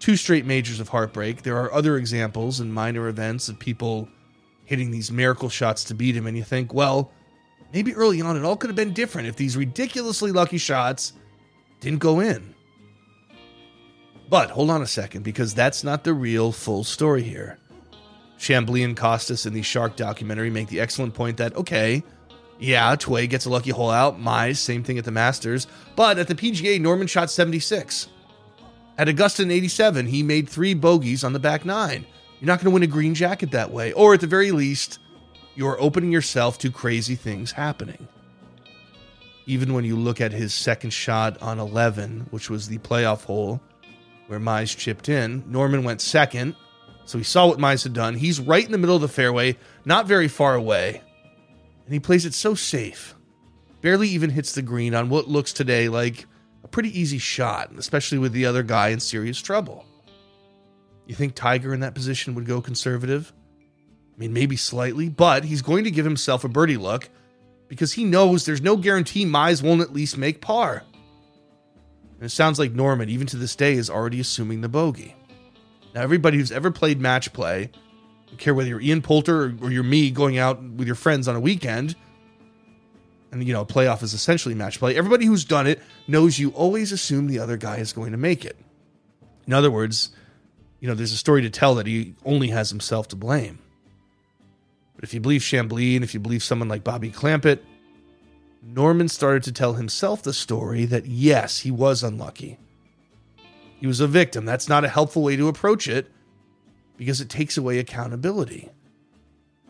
[0.00, 1.42] two straight majors of heartbreak.
[1.42, 4.08] There are other examples and minor events of people
[4.66, 7.10] hitting these miracle shots to beat him, and you think, well,
[7.72, 11.14] maybe early on it all could have been different if these ridiculously lucky shots
[11.80, 12.54] didn't go in.
[14.28, 17.58] But hold on a second, because that's not the real full story here.
[18.40, 22.02] Chamblee and Kostis in the Shark documentary make the excellent point that, okay,
[22.58, 26.26] yeah, Tway gets a lucky hole out, Mize, same thing at the Masters, but at
[26.26, 28.08] the PGA, Norman shot 76.
[28.96, 32.06] At Augusta in 87, he made three bogeys on the back nine.
[32.40, 33.92] You're not going to win a green jacket that way.
[33.92, 34.98] Or at the very least,
[35.54, 38.08] you're opening yourself to crazy things happening.
[39.44, 43.60] Even when you look at his second shot on 11, which was the playoff hole
[44.28, 46.56] where Mize chipped in, Norman went second
[47.10, 48.14] so he saw what Mize had done.
[48.14, 51.02] He's right in the middle of the fairway, not very far away.
[51.84, 53.16] And he plays it so safe.
[53.80, 56.26] Barely even hits the green on what looks today like
[56.62, 59.84] a pretty easy shot, especially with the other guy in serious trouble.
[61.06, 63.32] You think Tiger in that position would go conservative?
[64.14, 67.08] I mean, maybe slightly, but he's going to give himself a birdie look
[67.66, 70.84] because he knows there's no guarantee Mize won't at least make par.
[72.14, 75.16] And it sounds like Norman, even to this day, is already assuming the bogey.
[75.94, 77.70] Now, everybody who's ever played match play,
[78.38, 81.36] care whether you're Ian Poulter or, or you're me going out with your friends on
[81.36, 81.96] a weekend,
[83.32, 84.96] and you know, a playoff is essentially match play.
[84.96, 88.44] Everybody who's done it knows you always assume the other guy is going to make
[88.44, 88.56] it.
[89.46, 90.10] In other words,
[90.80, 93.58] you know, there's a story to tell that he only has himself to blame.
[94.94, 97.60] But if you believe Chamblee and if you believe someone like Bobby Clampett,
[98.62, 102.58] Norman started to tell himself the story that yes, he was unlucky.
[103.80, 104.44] He was a victim.
[104.44, 106.12] That's not a helpful way to approach it
[106.98, 108.68] because it takes away accountability.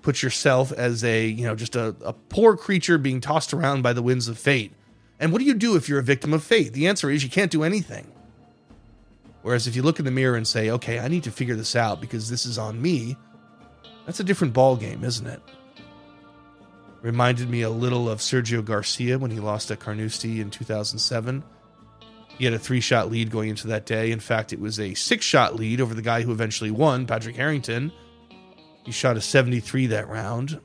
[0.03, 3.93] Put yourself as a, you know, just a, a poor creature being tossed around by
[3.93, 4.73] the winds of fate.
[5.21, 6.73] And what do you do if you're a victim of fate?
[6.73, 8.11] The answer is you can't do anything.
[9.43, 11.77] Whereas if you look in the mirror and say, okay, I need to figure this
[11.77, 13.17] out because this is on me,
[14.07, 15.41] that's a different ball game, isn't it?
[17.01, 21.45] Reminded me a little of Sergio Garcia when he lost at Carnoustie in 2007
[22.41, 24.11] he had a three shot lead going into that day.
[24.11, 27.37] In fact, it was a six shot lead over the guy who eventually won, Patrick
[27.37, 27.93] Harrington.
[28.83, 30.59] He shot a 73 that round.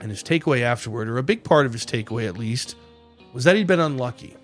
[0.00, 2.74] And his takeaway afterward, or a big part of his takeaway at least,
[3.32, 4.36] was that he'd been unlucky.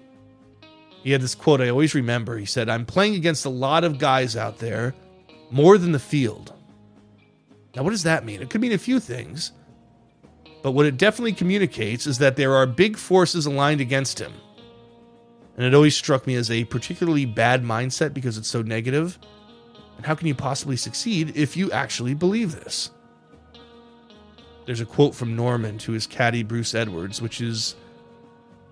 [1.03, 2.37] He had this quote I always remember.
[2.37, 4.95] He said, I'm playing against a lot of guys out there,
[5.51, 6.55] more than the field.
[7.75, 8.40] Now, what does that mean?
[8.40, 9.51] It could mean a few things.
[10.62, 14.33] But what it definitely communicates is that there are big forces aligned against him.
[15.61, 19.18] And it always struck me as a particularly bad mindset because it's so negative.
[19.99, 22.90] And how can you possibly succeed if you actually believe this?
[24.64, 27.75] There's a quote from Norman to his caddy Bruce Edwards, which is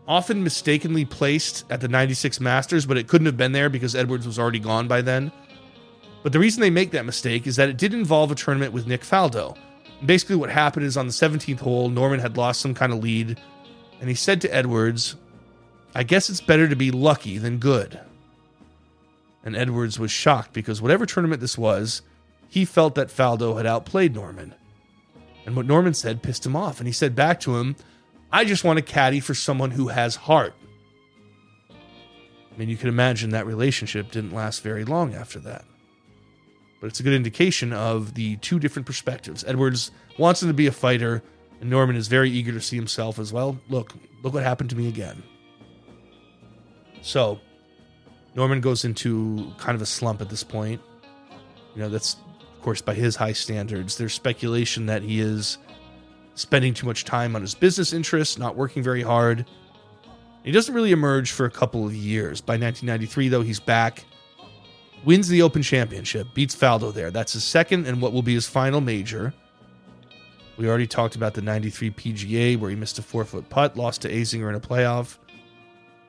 [0.07, 4.27] often mistakenly placed at the 96 Masters, but it couldn't have been there because Edwards
[4.27, 5.31] was already gone by then.
[6.22, 8.87] But the reason they make that mistake is that it did involve a tournament with
[8.87, 9.59] Nick Faldo.
[10.07, 13.38] basically, what happened is on the 17th hole, Norman had lost some kind of lead,
[14.01, 15.16] and he said to Edwards,
[15.94, 18.01] I guess it's better to be lucky than good.
[19.44, 22.03] And Edwards was shocked because whatever tournament this was,
[22.48, 24.55] he felt that Faldo had outplayed Norman.
[25.46, 26.79] And what Norman said pissed him off.
[26.79, 27.77] And he said back to him,
[28.31, 30.55] I just want a caddy for someone who has heart.
[31.70, 35.64] I mean, you can imagine that relationship didn't last very long after that.
[36.81, 39.44] But it's a good indication of the two different perspectives.
[39.46, 41.22] Edwards wants him to be a fighter,
[41.61, 43.59] and Norman is very eager to see himself as well.
[43.68, 45.22] Look, look what happened to me again.
[47.02, 47.40] So,
[48.34, 50.80] Norman goes into kind of a slump at this point.
[51.74, 52.16] You know, that's,
[52.56, 53.96] of course, by his high standards.
[53.96, 55.58] There's speculation that he is
[56.34, 59.46] spending too much time on his business interests, not working very hard.
[60.44, 62.40] He doesn't really emerge for a couple of years.
[62.40, 64.04] By 1993, though, he's back,
[65.04, 67.11] wins the Open Championship, beats Faldo there.
[67.11, 69.34] That's his second and what will be his final major.
[70.56, 74.02] We already talked about the 93 PGA where he missed a four foot putt, lost
[74.02, 75.18] to Azinger in a playoff.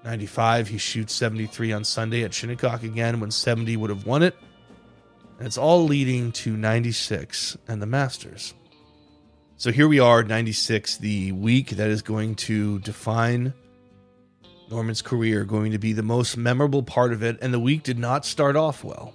[0.03, 4.35] 95, he shoots 73 on Sunday at Shinnecock again when 70 would have won it.
[5.37, 8.53] And it's all leading to 96 and the Masters.
[9.57, 13.53] So here we are, 96, the week that is going to define
[14.69, 17.37] Norman's career, going to be the most memorable part of it.
[17.41, 19.13] And the week did not start off well.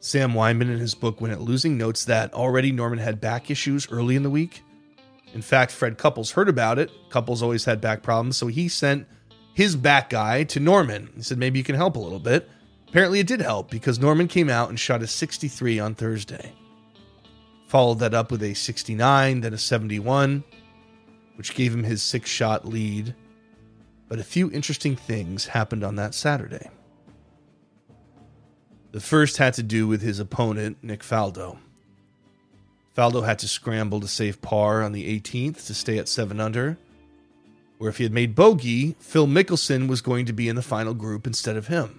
[0.00, 3.90] Sam Weinman, in his book Win at Losing, notes that already Norman had back issues
[3.90, 4.62] early in the week.
[5.32, 6.90] In fact, Fred Couples heard about it.
[7.10, 9.06] Couples always had back problems, so he sent
[9.60, 11.10] his back guy to Norman.
[11.14, 12.48] He said, maybe you can help a little bit.
[12.88, 16.54] Apparently, it did help because Norman came out and shot a 63 on Thursday.
[17.68, 20.42] Followed that up with a 69, then a 71,
[21.36, 23.14] which gave him his six shot lead.
[24.08, 26.70] But a few interesting things happened on that Saturday.
[28.92, 31.58] The first had to do with his opponent, Nick Faldo.
[32.96, 36.78] Faldo had to scramble to save par on the 18th to stay at 7 under,
[37.80, 40.92] where if he had made bogey, Phil Mickelson was going to be in the final
[40.92, 41.98] group instead of him.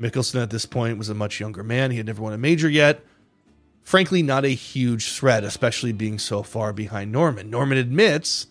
[0.00, 1.90] Mickelson at this point was a much younger man.
[1.90, 3.04] He had never won a major yet.
[3.82, 7.50] Frankly, not a huge threat, especially being so far behind Norman.
[7.50, 8.46] Norman admits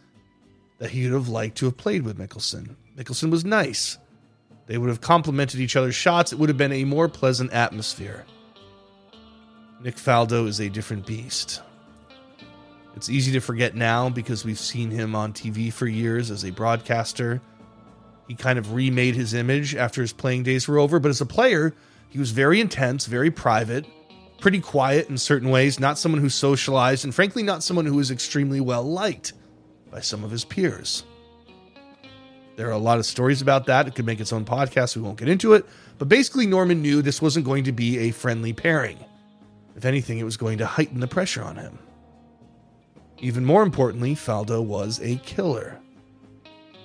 [0.77, 2.75] that he would have liked to have played with Mickelson.
[2.95, 3.97] Mickelson was nice.
[4.67, 6.31] They would have complemented each other's shots.
[6.31, 8.25] It would have been a more pleasant atmosphere.
[9.81, 11.63] Nick Faldo is a different beast.
[12.95, 16.51] It's easy to forget now because we've seen him on TV for years as a
[16.51, 17.41] broadcaster.
[18.27, 21.25] He kind of remade his image after his playing days were over, but as a
[21.25, 21.73] player,
[22.09, 23.85] he was very intense, very private,
[24.39, 28.11] pretty quiet in certain ways, not someone who socialized, and frankly, not someone who was
[28.11, 29.33] extremely well liked
[29.91, 31.03] by some of his peers.
[32.55, 33.87] There are a lot of stories about that.
[33.87, 34.95] It could make its own podcast.
[34.95, 35.65] We won't get into it.
[35.97, 38.97] But basically, Norman knew this wasn't going to be a friendly pairing.
[39.75, 41.77] If anything, it was going to heighten the pressure on him.
[43.19, 45.79] Even more importantly, Faldo was a killer.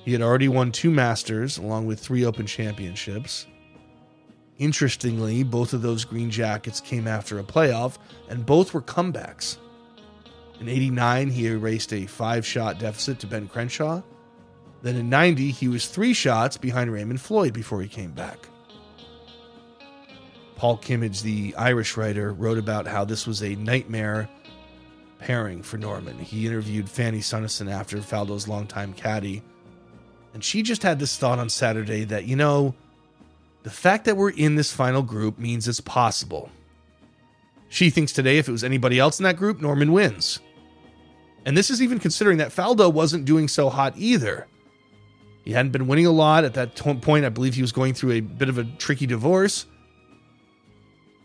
[0.05, 3.47] He had already won two Masters along with three Open Championships.
[4.59, 7.97] Interestingly, both of those Green Jackets came after a playoff,
[8.29, 9.57] and both were comebacks.
[10.61, 14.03] In 89, he erased a five shot deficit to Ben Crenshaw.
[14.83, 18.49] Then in 90, he was three shots behind Raymond Floyd before he came back.
[20.57, 24.29] Paul Kimmage, the Irish writer, wrote about how this was a nightmare
[25.21, 26.19] pairing for Norman.
[26.19, 29.43] He interviewed Fanny Sunesson after Faldo's longtime caddy,
[30.35, 32.75] and she just had this thought on Saturday that, you know,
[33.63, 36.51] the fact that we're in this final group means it's possible.
[37.69, 40.41] She thinks today if it was anybody else in that group, Norman wins.
[41.45, 44.47] And this is even considering that Faldo wasn't doing so hot either.
[45.45, 47.25] He hadn't been winning a lot at that point.
[47.25, 49.67] I believe he was going through a bit of a tricky divorce.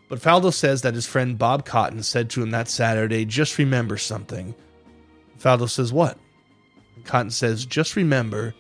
[0.07, 3.97] But Faldo says that his friend Bob Cotton said to him that Saturday, just remember
[3.97, 4.53] something.
[5.39, 6.17] Faldo says, What?
[6.95, 8.53] And Cotton says, Just remember,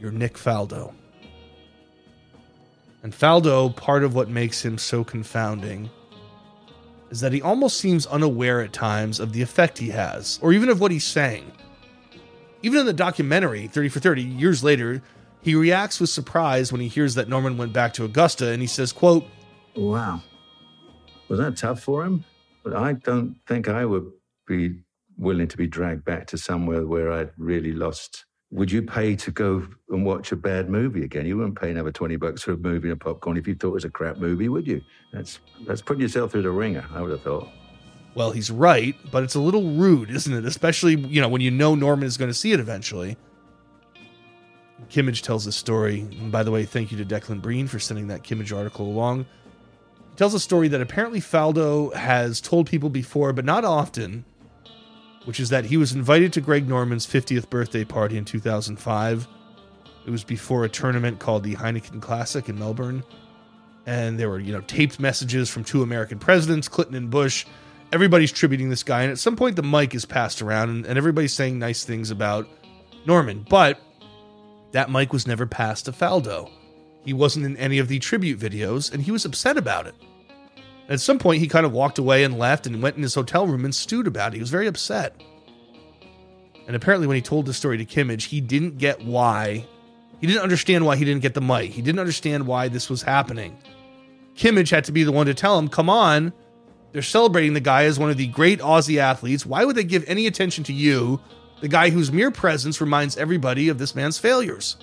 [0.00, 0.92] you're Nick Faldo.
[3.02, 5.88] And Faldo, part of what makes him so confounding
[7.10, 10.68] is that he almost seems unaware at times of the effect he has, or even
[10.68, 11.50] of what he's saying.
[12.62, 15.00] Even in the documentary, 30 for 30, years later,
[15.40, 18.66] he reacts with surprise when he hears that Norman went back to Augusta and he
[18.66, 19.24] says, quote,
[19.76, 20.22] Wow.
[21.28, 22.24] Was that tough for him?
[22.64, 24.10] But I don't think I would
[24.46, 24.80] be
[25.16, 28.24] willing to be dragged back to somewhere where I'd really lost.
[28.50, 31.26] Would you pay to go and watch a bad movie again?
[31.26, 33.74] You wouldn't pay another 20 bucks for a movie and popcorn if you thought it
[33.74, 34.80] was a crap movie, would you?
[35.12, 37.48] That's that's putting yourself through the wringer, I would have thought.
[38.14, 40.44] Well, he's right, but it's a little rude, isn't it?
[40.46, 43.16] Especially, you know, when you know Norman is going to see it eventually.
[44.88, 46.00] Kimmage tells a story.
[46.00, 49.26] And by the way, thank you to Declan Breen for sending that Kimmage article along.
[50.18, 54.24] Tells a story that apparently Faldo has told people before, but not often,
[55.26, 59.28] which is that he was invited to Greg Norman's 50th birthday party in 2005.
[60.04, 63.04] It was before a tournament called the Heineken Classic in Melbourne.
[63.86, 67.46] And there were, you know, taped messages from two American presidents, Clinton and Bush.
[67.92, 69.02] Everybody's tributing this guy.
[69.02, 72.10] And at some point, the mic is passed around and, and everybody's saying nice things
[72.10, 72.48] about
[73.06, 73.46] Norman.
[73.48, 73.80] But
[74.72, 76.50] that mic was never passed to Faldo.
[77.08, 79.94] He wasn't in any of the tribute videos, and he was upset about it.
[80.90, 83.46] At some point, he kind of walked away and left and went in his hotel
[83.46, 84.34] room and stewed about it.
[84.34, 85.18] He was very upset.
[86.66, 89.66] And apparently, when he told the story to Kimmage, he didn't get why.
[90.20, 91.70] He didn't understand why he didn't get the mic.
[91.70, 93.56] He didn't understand why this was happening.
[94.36, 96.34] Kimmage had to be the one to tell him, come on,
[96.92, 99.46] they're celebrating the guy as one of the great Aussie athletes.
[99.46, 101.22] Why would they give any attention to you,
[101.62, 104.76] the guy whose mere presence reminds everybody of this man's failures?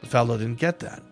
[0.00, 1.02] But Faldo didn't get that.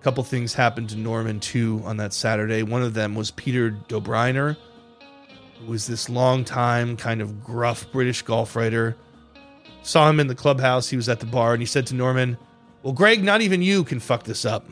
[0.00, 2.62] A couple things happened to Norman too on that Saturday.
[2.62, 4.56] One of them was Peter Dobereiner,
[5.58, 8.96] who was this long time kind of gruff British golf writer.
[9.82, 10.88] Saw him in the clubhouse.
[10.88, 12.38] He was at the bar and he said to Norman,
[12.82, 14.66] Well, Greg, not even you can fuck this up.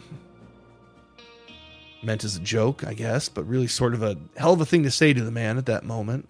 [2.03, 4.85] Meant as a joke, I guess, but really sort of a hell of a thing
[4.85, 6.29] to say to the man at that moment.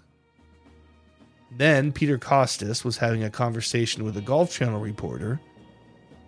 [1.50, 5.40] Then Peter Kostis was having a conversation with a Golf Channel reporter,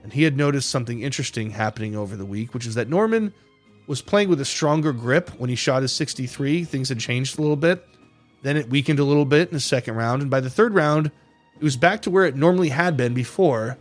[0.03, 3.35] and he had noticed something interesting happening over the week, which is that Norman
[3.87, 6.64] was playing with a stronger grip when he shot his 63.
[6.64, 7.85] Things had changed a little bit.
[8.43, 11.11] Then it weakened a little bit in the second round, and by the third round,
[11.57, 13.77] it was back to where it normally had been before.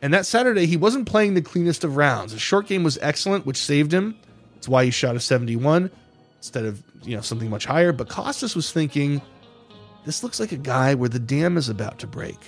[0.00, 2.32] And that Saturday, he wasn't playing the cleanest of rounds.
[2.32, 4.16] His short game was excellent, which saved him.
[4.54, 5.90] That's why he shot a 71
[6.38, 7.92] instead of you know something much higher.
[7.92, 9.20] But Kostis was thinking
[10.06, 12.38] this looks like a guy where the dam is about to break.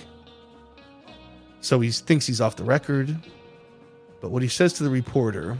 [1.61, 3.15] So he thinks he's off the record.
[4.21, 5.57] But what he says to the reporter,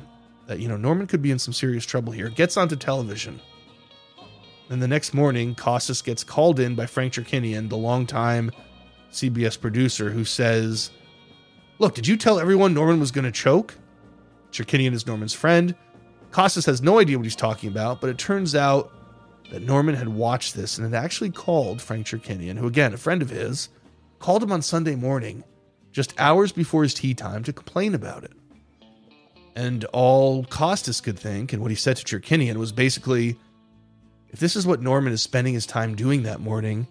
[0.47, 3.39] that, you know, Norman could be in some serious trouble here, gets onto television.
[4.70, 8.52] Then the next morning, Kostis gets called in by Frank Chirkinian, the longtime
[9.12, 10.91] CBS producer, who says,
[11.80, 13.76] Look, did you tell everyone Norman was going to choke?
[14.52, 15.76] Chirkinian is Norman's friend.
[16.32, 18.91] Kostis has no idea what he's talking about, but it turns out
[19.52, 23.22] that Norman had watched this and had actually called Frank Chirkinian, who, again, a friend
[23.22, 23.70] of his,
[24.20, 25.43] called him on Sunday morning,
[25.91, 28.34] just hours before his tee time, to complain about it.
[29.56, 33.38] And all Kostis could think, and what he said to Chirkinian, was basically
[34.32, 36.88] if this is what Norman is spending his time doing that morning,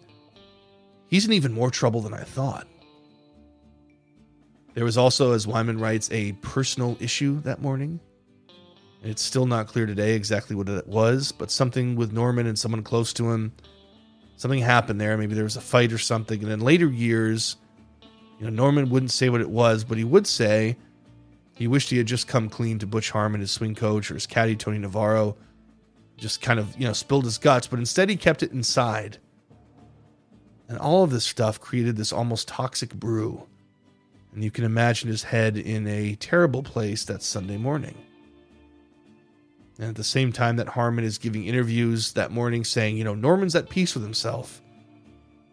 [1.06, 2.66] he's in even more trouble than I thought.
[4.74, 8.00] There was also, as Weinman writes, a personal issue that morning.
[9.02, 12.82] It's still not clear today exactly what it was, but something with Norman and someone
[12.82, 13.52] close to him,
[14.36, 15.16] something happened there.
[15.16, 16.42] Maybe there was a fight or something.
[16.42, 17.56] And in later years,
[18.38, 20.76] you know, Norman wouldn't say what it was, but he would say
[21.54, 24.26] he wished he had just come clean to Butch Harmon, his swing coach, or his
[24.26, 25.36] caddy, Tony Navarro,
[26.16, 29.18] just kind of, you know, spilled his guts, but instead he kept it inside.
[30.68, 33.46] And all of this stuff created this almost toxic brew.
[34.34, 37.96] And you can imagine his head in a terrible place that Sunday morning.
[39.78, 43.14] And at the same time that Harmon is giving interviews that morning saying, you know,
[43.14, 44.60] Norman's at peace with himself.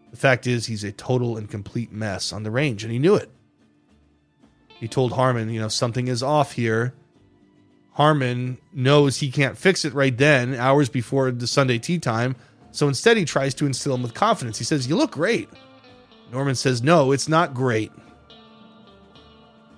[0.09, 3.15] The fact is, he's a total and complete mess on the range, and he knew
[3.15, 3.29] it.
[4.79, 6.93] He told Harmon, you know, something is off here.
[7.91, 12.35] Harmon knows he can't fix it right then, hours before the Sunday tee time.
[12.71, 14.57] So instead, he tries to instill him with confidence.
[14.57, 15.49] He says, You look great.
[16.31, 17.91] Norman says, No, it's not great.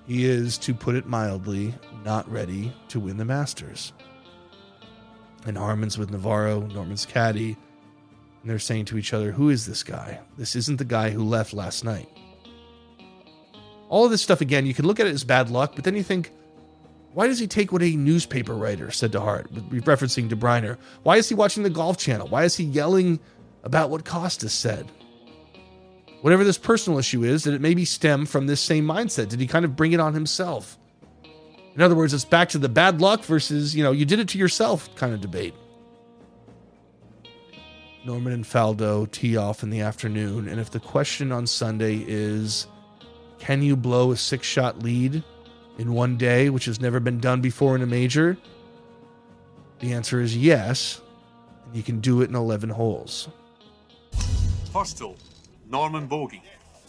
[0.06, 3.92] He is, to put it mildly, not ready to win the Masters
[5.46, 7.56] and Harmon's with Navarro, Norman's caddy,
[8.42, 10.20] and they're saying to each other, Who is this guy?
[10.36, 12.08] This isn't the guy who left last night.
[13.88, 15.96] All of this stuff, again, you can look at it as bad luck, but then
[15.96, 16.32] you think,
[17.14, 20.76] why does he take what a newspaper writer said to heart, referencing Dobereiner?
[21.02, 22.28] Why is he watching the Golf Channel?
[22.28, 23.18] Why is he yelling
[23.64, 24.90] about what Kostis said?
[26.20, 29.28] Whatever this personal issue is, did it maybe stem from this same mindset?
[29.28, 30.78] Did he kind of bring it on himself?
[31.78, 34.26] In other words, it's back to the bad luck versus, you know, you did it
[34.30, 35.54] to yourself kind of debate.
[38.04, 40.48] Norman and Faldo tee off in the afternoon.
[40.48, 42.66] And if the question on Sunday is,
[43.38, 45.22] can you blow a six shot lead
[45.78, 48.36] in one day, which has never been done before in a major?
[49.78, 51.00] The answer is yes.
[51.64, 53.28] And you can do it in 11 holes.
[54.72, 55.16] First hole,
[55.70, 56.42] Norman Bogey,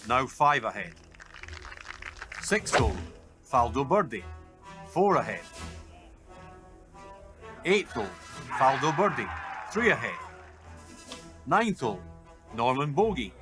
[0.07, 0.93] now five ahead.
[2.41, 2.95] Sixth hole,
[3.47, 4.23] Faldo Birdie,
[4.89, 5.41] four ahead.
[7.65, 8.07] Eighth hole,
[8.57, 9.27] Faldo Birdie,
[9.71, 10.17] three ahead.
[11.45, 12.01] Ninth hole,
[12.55, 13.33] Norman Bogey,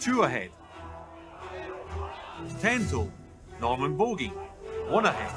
[0.00, 0.50] two ahead.
[2.60, 3.12] Tenth hole,
[3.60, 4.28] Norman Bogey,
[4.88, 5.32] one ahead.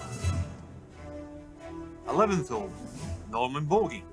[2.07, 2.71] Eleventh hole,
[3.29, 4.03] Norman Bogey.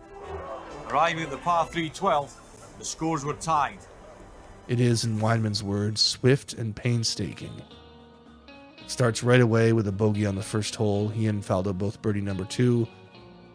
[0.88, 3.78] Arriving at the par 3 12, the scores were tied.
[4.68, 7.62] It is, in Weinman's words, swift and painstaking.
[8.86, 11.08] Starts right away with a bogey on the first hole.
[11.08, 12.86] He and Faldo both birdie number two.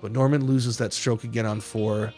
[0.01, 2.13] But Norman loses that stroke again on four.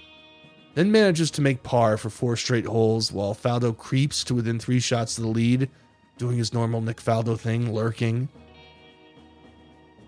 [0.74, 4.80] Then manages to make par for four straight holes while Faldo creeps to within three
[4.80, 5.70] shots of the lead,
[6.18, 8.30] doing his normal Nick Faldo thing, lurking.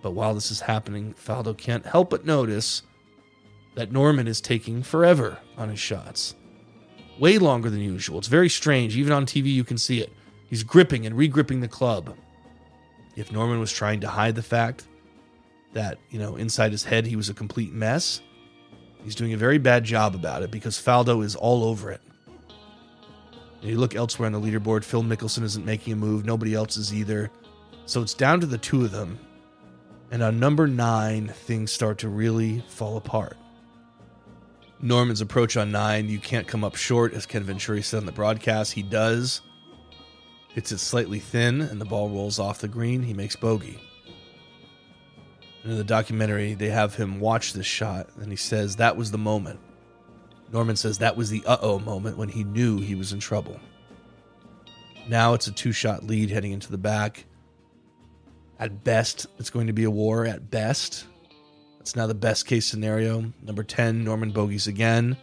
[0.01, 2.83] But while this is happening, Faldo can't help but notice
[3.75, 6.35] that Norman is taking forever on his shots.
[7.19, 8.19] Way longer than usual.
[8.19, 8.95] It's very strange.
[8.95, 10.13] Even on TV, you can see it.
[10.47, 12.15] He's gripping and regripping the club.
[13.15, 14.87] If Norman was trying to hide the fact
[15.73, 18.21] that, you know, inside his head he was a complete mess,
[19.03, 22.01] he's doing a very bad job about it because Faldo is all over it.
[23.61, 26.75] And you look elsewhere on the leaderboard, Phil Mickelson isn't making a move, nobody else
[26.75, 27.31] is either.
[27.85, 29.19] So it's down to the two of them.
[30.11, 33.37] And on number nine, things start to really fall apart.
[34.81, 38.11] Norman's approach on nine, you can't come up short, as Ken Venturi said on the
[38.11, 38.73] broadcast.
[38.73, 39.41] He does.
[40.53, 43.03] Hits it slightly thin, and the ball rolls off the green.
[43.03, 43.79] He makes bogey.
[45.63, 49.17] In the documentary, they have him watch this shot, and he says that was the
[49.17, 49.59] moment.
[50.51, 53.59] Norman says that was the uh oh moment when he knew he was in trouble.
[55.07, 57.25] Now it's a two shot lead heading into the back.
[58.59, 60.25] At best, it's going to be a war.
[60.25, 61.05] At best,
[61.79, 63.33] that's now the best case scenario.
[63.41, 65.17] Number 10, Norman bogeys again.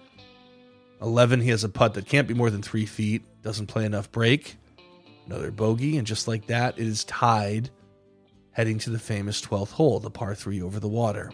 [1.00, 4.12] 11, he has a putt that can't be more than three feet, doesn't play enough
[4.12, 4.56] break.
[5.30, 7.70] Another bogey, and just like that, it is tied
[8.50, 11.30] heading to the famous 12th hole, the par 3 over the water.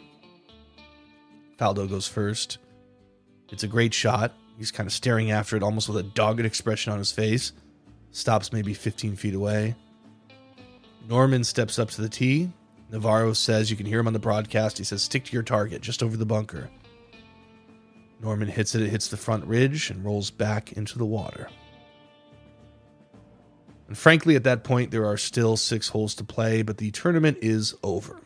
[1.58, 2.58] Faldo goes first.
[3.50, 4.34] It's a great shot.
[4.58, 7.52] He's kind of staring after it almost with a dogged expression on his face.
[8.10, 9.74] Stops maybe 15 feet away.
[11.08, 12.52] Norman steps up to the tee.
[12.90, 14.76] Navarro says, you can hear him on the broadcast.
[14.76, 16.68] He says, stick to your target, just over the bunker.
[18.20, 21.48] Norman hits it, it hits the front ridge and rolls back into the water.
[23.88, 27.38] And frankly, at that point, there are still six holes to play, but the tournament
[27.40, 28.16] is over.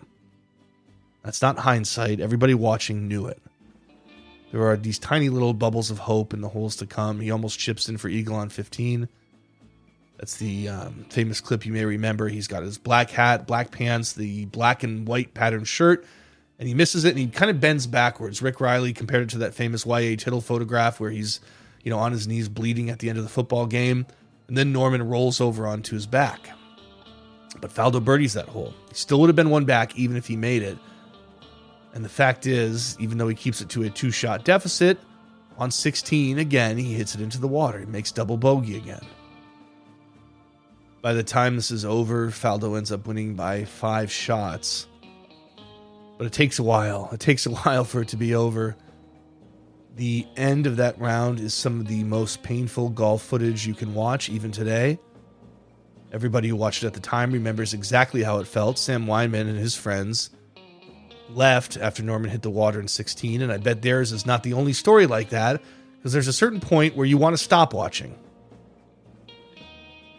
[1.22, 2.20] That's not hindsight.
[2.20, 3.40] Everybody watching knew it.
[4.52, 7.20] There are these tiny little bubbles of hope in the holes to come.
[7.20, 9.08] He almost chips in for Eagle on 15.
[10.18, 12.28] That's the um, famous clip you may remember.
[12.28, 16.04] He's got his black hat, black pants, the black and white patterned shirt,
[16.58, 18.42] and he misses it and he kind of bends backwards.
[18.42, 20.16] Rick Reilly compared it to that famous Y.A.
[20.16, 21.40] Tittle photograph where he's,
[21.82, 24.04] you know, on his knees bleeding at the end of the football game.
[24.50, 26.50] And then Norman rolls over onto his back.
[27.60, 28.74] But Faldo birdies that hole.
[28.88, 30.76] He still would have been one back even if he made it.
[31.94, 34.98] And the fact is, even though he keeps it to a two shot deficit,
[35.56, 37.78] on 16, again, he hits it into the water.
[37.78, 39.06] He makes double bogey again.
[41.00, 44.88] By the time this is over, Faldo ends up winning by five shots.
[46.18, 47.08] But it takes a while.
[47.12, 48.74] It takes a while for it to be over.
[50.00, 53.92] The end of that round is some of the most painful golf footage you can
[53.92, 54.98] watch, even today.
[56.10, 58.78] Everybody who watched it at the time remembers exactly how it felt.
[58.78, 60.30] Sam Weinman and his friends
[61.28, 64.54] left after Norman hit the water in 16, and I bet theirs is not the
[64.54, 65.60] only story like that,
[65.98, 68.18] because there's a certain point where you want to stop watching.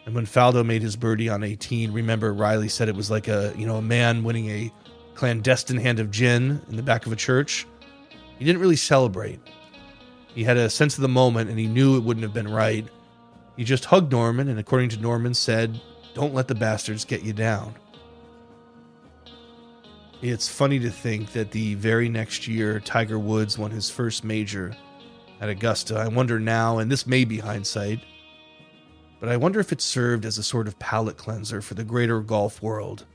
[0.05, 3.51] And when Faldo made his birdie on 18, remember Reilly said it was like a
[3.57, 4.71] you know a man winning a
[5.15, 7.65] clandestine hand of gin in the back of a church.
[8.38, 9.39] He didn't really celebrate.
[10.34, 12.88] He had a sense of the moment and he knew it wouldn't have been right.
[13.57, 15.79] He just hugged Norman and according to Norman said,
[16.13, 17.75] "Don't let the bastards get you down."
[20.21, 24.75] It's funny to think that the very next year Tiger Woods won his first major
[25.41, 25.97] at Augusta.
[25.97, 27.99] I wonder now, and this may be hindsight,
[29.19, 32.21] but I wonder if it served as a sort of palate cleanser for the greater
[32.21, 33.05] golf world.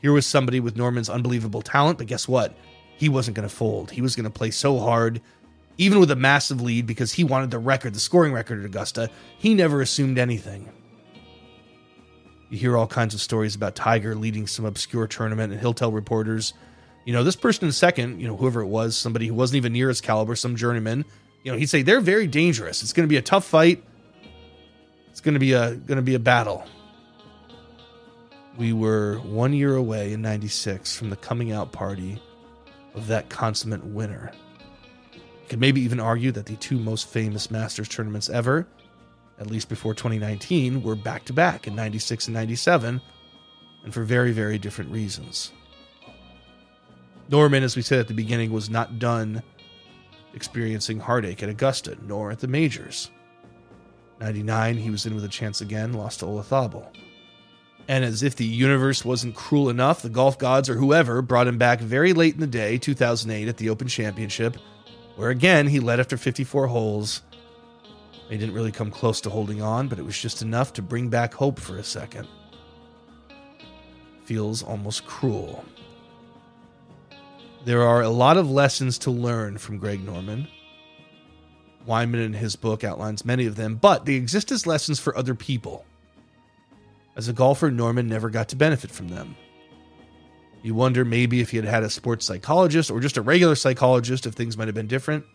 [0.00, 2.56] Here was somebody with Norman's unbelievable talent, but guess what?
[2.96, 3.90] He wasn't going to fold.
[3.90, 5.20] He was going to play so hard,
[5.78, 9.10] even with a massive lead, because he wanted the record, the scoring record at Augusta.
[9.38, 10.68] He never assumed anything.
[12.50, 15.90] You hear all kinds of stories about Tiger leading some obscure tournament, and he'll tell
[15.90, 16.54] reporters,
[17.04, 19.72] you know, this person in second, you know, whoever it was, somebody who wasn't even
[19.72, 21.04] near his caliber, some journeyman,
[21.42, 22.82] you know, he'd say they're very dangerous.
[22.82, 23.84] It's going to be a tough fight.
[25.10, 26.64] It's going to be a going to be a battle.
[28.56, 32.20] We were one year away in '96 from the coming out party
[32.94, 34.32] of that consummate winner.
[35.48, 38.66] Could maybe even argue that the two most famous Masters tournaments ever,
[39.38, 43.00] at least before 2019, were back to back in 96 and 97,
[43.84, 45.52] and for very, very different reasons.
[47.28, 49.42] Norman, as we said at the beginning, was not done
[50.34, 53.10] experiencing heartache at Augusta, nor at the majors.
[54.20, 56.86] 99, he was in with a chance again, lost to Olazabal.
[57.88, 61.58] And as if the universe wasn't cruel enough, the golf gods or whoever brought him
[61.58, 64.56] back very late in the day, 2008, at the Open Championship,
[65.16, 67.22] where again he led after 54 holes.
[68.28, 71.08] He didn't really come close to holding on, but it was just enough to bring
[71.08, 72.26] back hope for a second.
[74.24, 75.64] feels almost cruel.
[77.64, 80.48] There are a lot of lessons to learn from Greg Norman.
[81.86, 85.34] Weinman in his book outlines many of them, but they exist as lessons for other
[85.34, 85.84] people.
[87.16, 89.36] As a golfer, Norman never got to benefit from them.
[90.64, 94.24] You wonder maybe if he had had a sports psychologist or just a regular psychologist,
[94.24, 95.26] if things might have been different.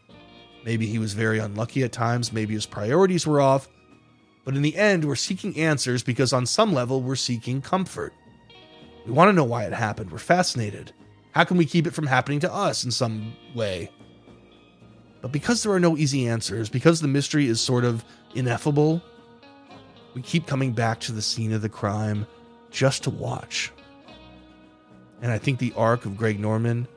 [0.65, 3.69] Maybe he was very unlucky at times, maybe his priorities were off.
[4.43, 8.11] But in the end, we're seeking answers because on some level, we're seeking comfort.
[9.05, 10.09] We want to know why it happened.
[10.09, 10.93] We're fascinated.
[11.33, 13.91] How can we keep it from happening to us in some way?
[15.21, 18.03] But because there are no easy answers, because the mystery is sort of
[18.33, 19.03] ineffable,
[20.15, 22.25] we keep coming back to the scene of the crime
[22.71, 23.71] just to watch.
[25.21, 26.87] And I think the arc of Greg Norman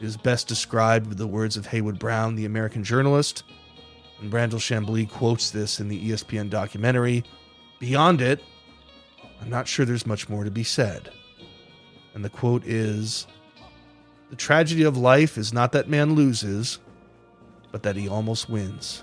[0.00, 3.44] is best described with the words of Heywood Broun, the American journalist.
[4.20, 7.24] And Brandel Chamblee quotes this in the ESPN documentary.
[7.80, 8.40] Beyond it,
[9.40, 11.10] I'm not sure there's much more to be said.
[12.14, 13.26] And the quote is
[14.30, 16.78] The tragedy of life is not that man loses,
[17.72, 19.02] but that he almost wins.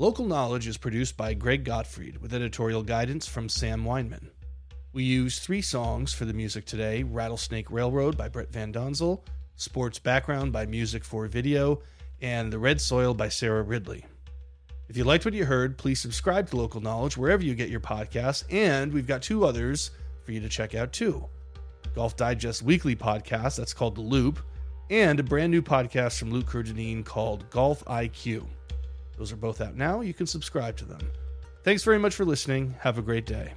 [0.00, 4.30] Local Knowledge is produced by Greg Gottfried with editorial guidance from Sam Weinman.
[4.92, 9.22] We use three songs for the music today Rattlesnake Railroad by Brett Van Donzel,
[9.56, 11.82] Sports Background by Music for Video,
[12.20, 14.06] and The Red Soil by Sarah Ridley.
[14.88, 17.80] If you liked what you heard, please subscribe to Local Knowledge wherever you get your
[17.80, 19.90] podcasts, and we've got two others
[20.22, 21.26] for you to check out too.
[21.96, 24.38] Golf Digest Weekly podcast, that's called The Loop,
[24.90, 28.46] and a brand new podcast from Luke Kerr-Dineen called Golf IQ.
[29.18, 30.00] Those are both out now.
[30.00, 31.00] You can subscribe to them.
[31.64, 32.76] Thanks very much for listening.
[32.80, 33.52] Have a great day.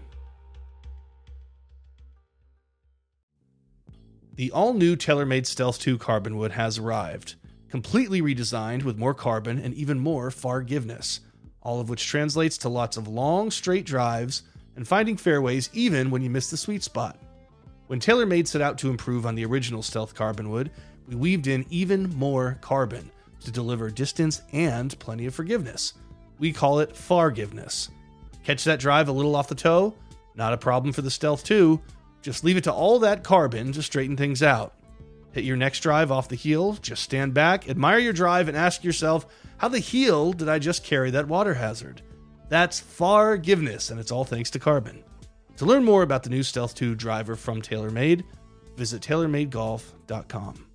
[4.35, 7.35] The all new TaylorMade Stealth 2 Carbonwood has arrived,
[7.69, 11.19] completely redesigned with more carbon and even more forgiveness,
[11.61, 14.41] all of which translates to lots of long, straight drives
[14.75, 17.19] and finding fairways even when you miss the sweet spot.
[17.85, 20.71] When TaylorMade set out to improve on the original Stealth Carbonwood,
[21.07, 25.93] we weaved in even more carbon to deliver distance and plenty of forgiveness.
[26.39, 27.89] We call it forgiveness.
[28.43, 29.93] Catch that drive a little off the toe?
[30.35, 31.79] Not a problem for the Stealth 2.
[32.21, 34.73] Just leave it to all that carbon to straighten things out.
[35.31, 38.83] Hit your next drive off the heel, just stand back, admire your drive, and ask
[38.83, 39.25] yourself,
[39.57, 42.01] how the heel did I just carry that water hazard?
[42.49, 45.03] That's forgiveness, and it's all thanks to carbon.
[45.57, 48.23] To learn more about the new Stealth 2 driver from TaylorMade,
[48.75, 50.70] visit TaylorMadeGolf.com.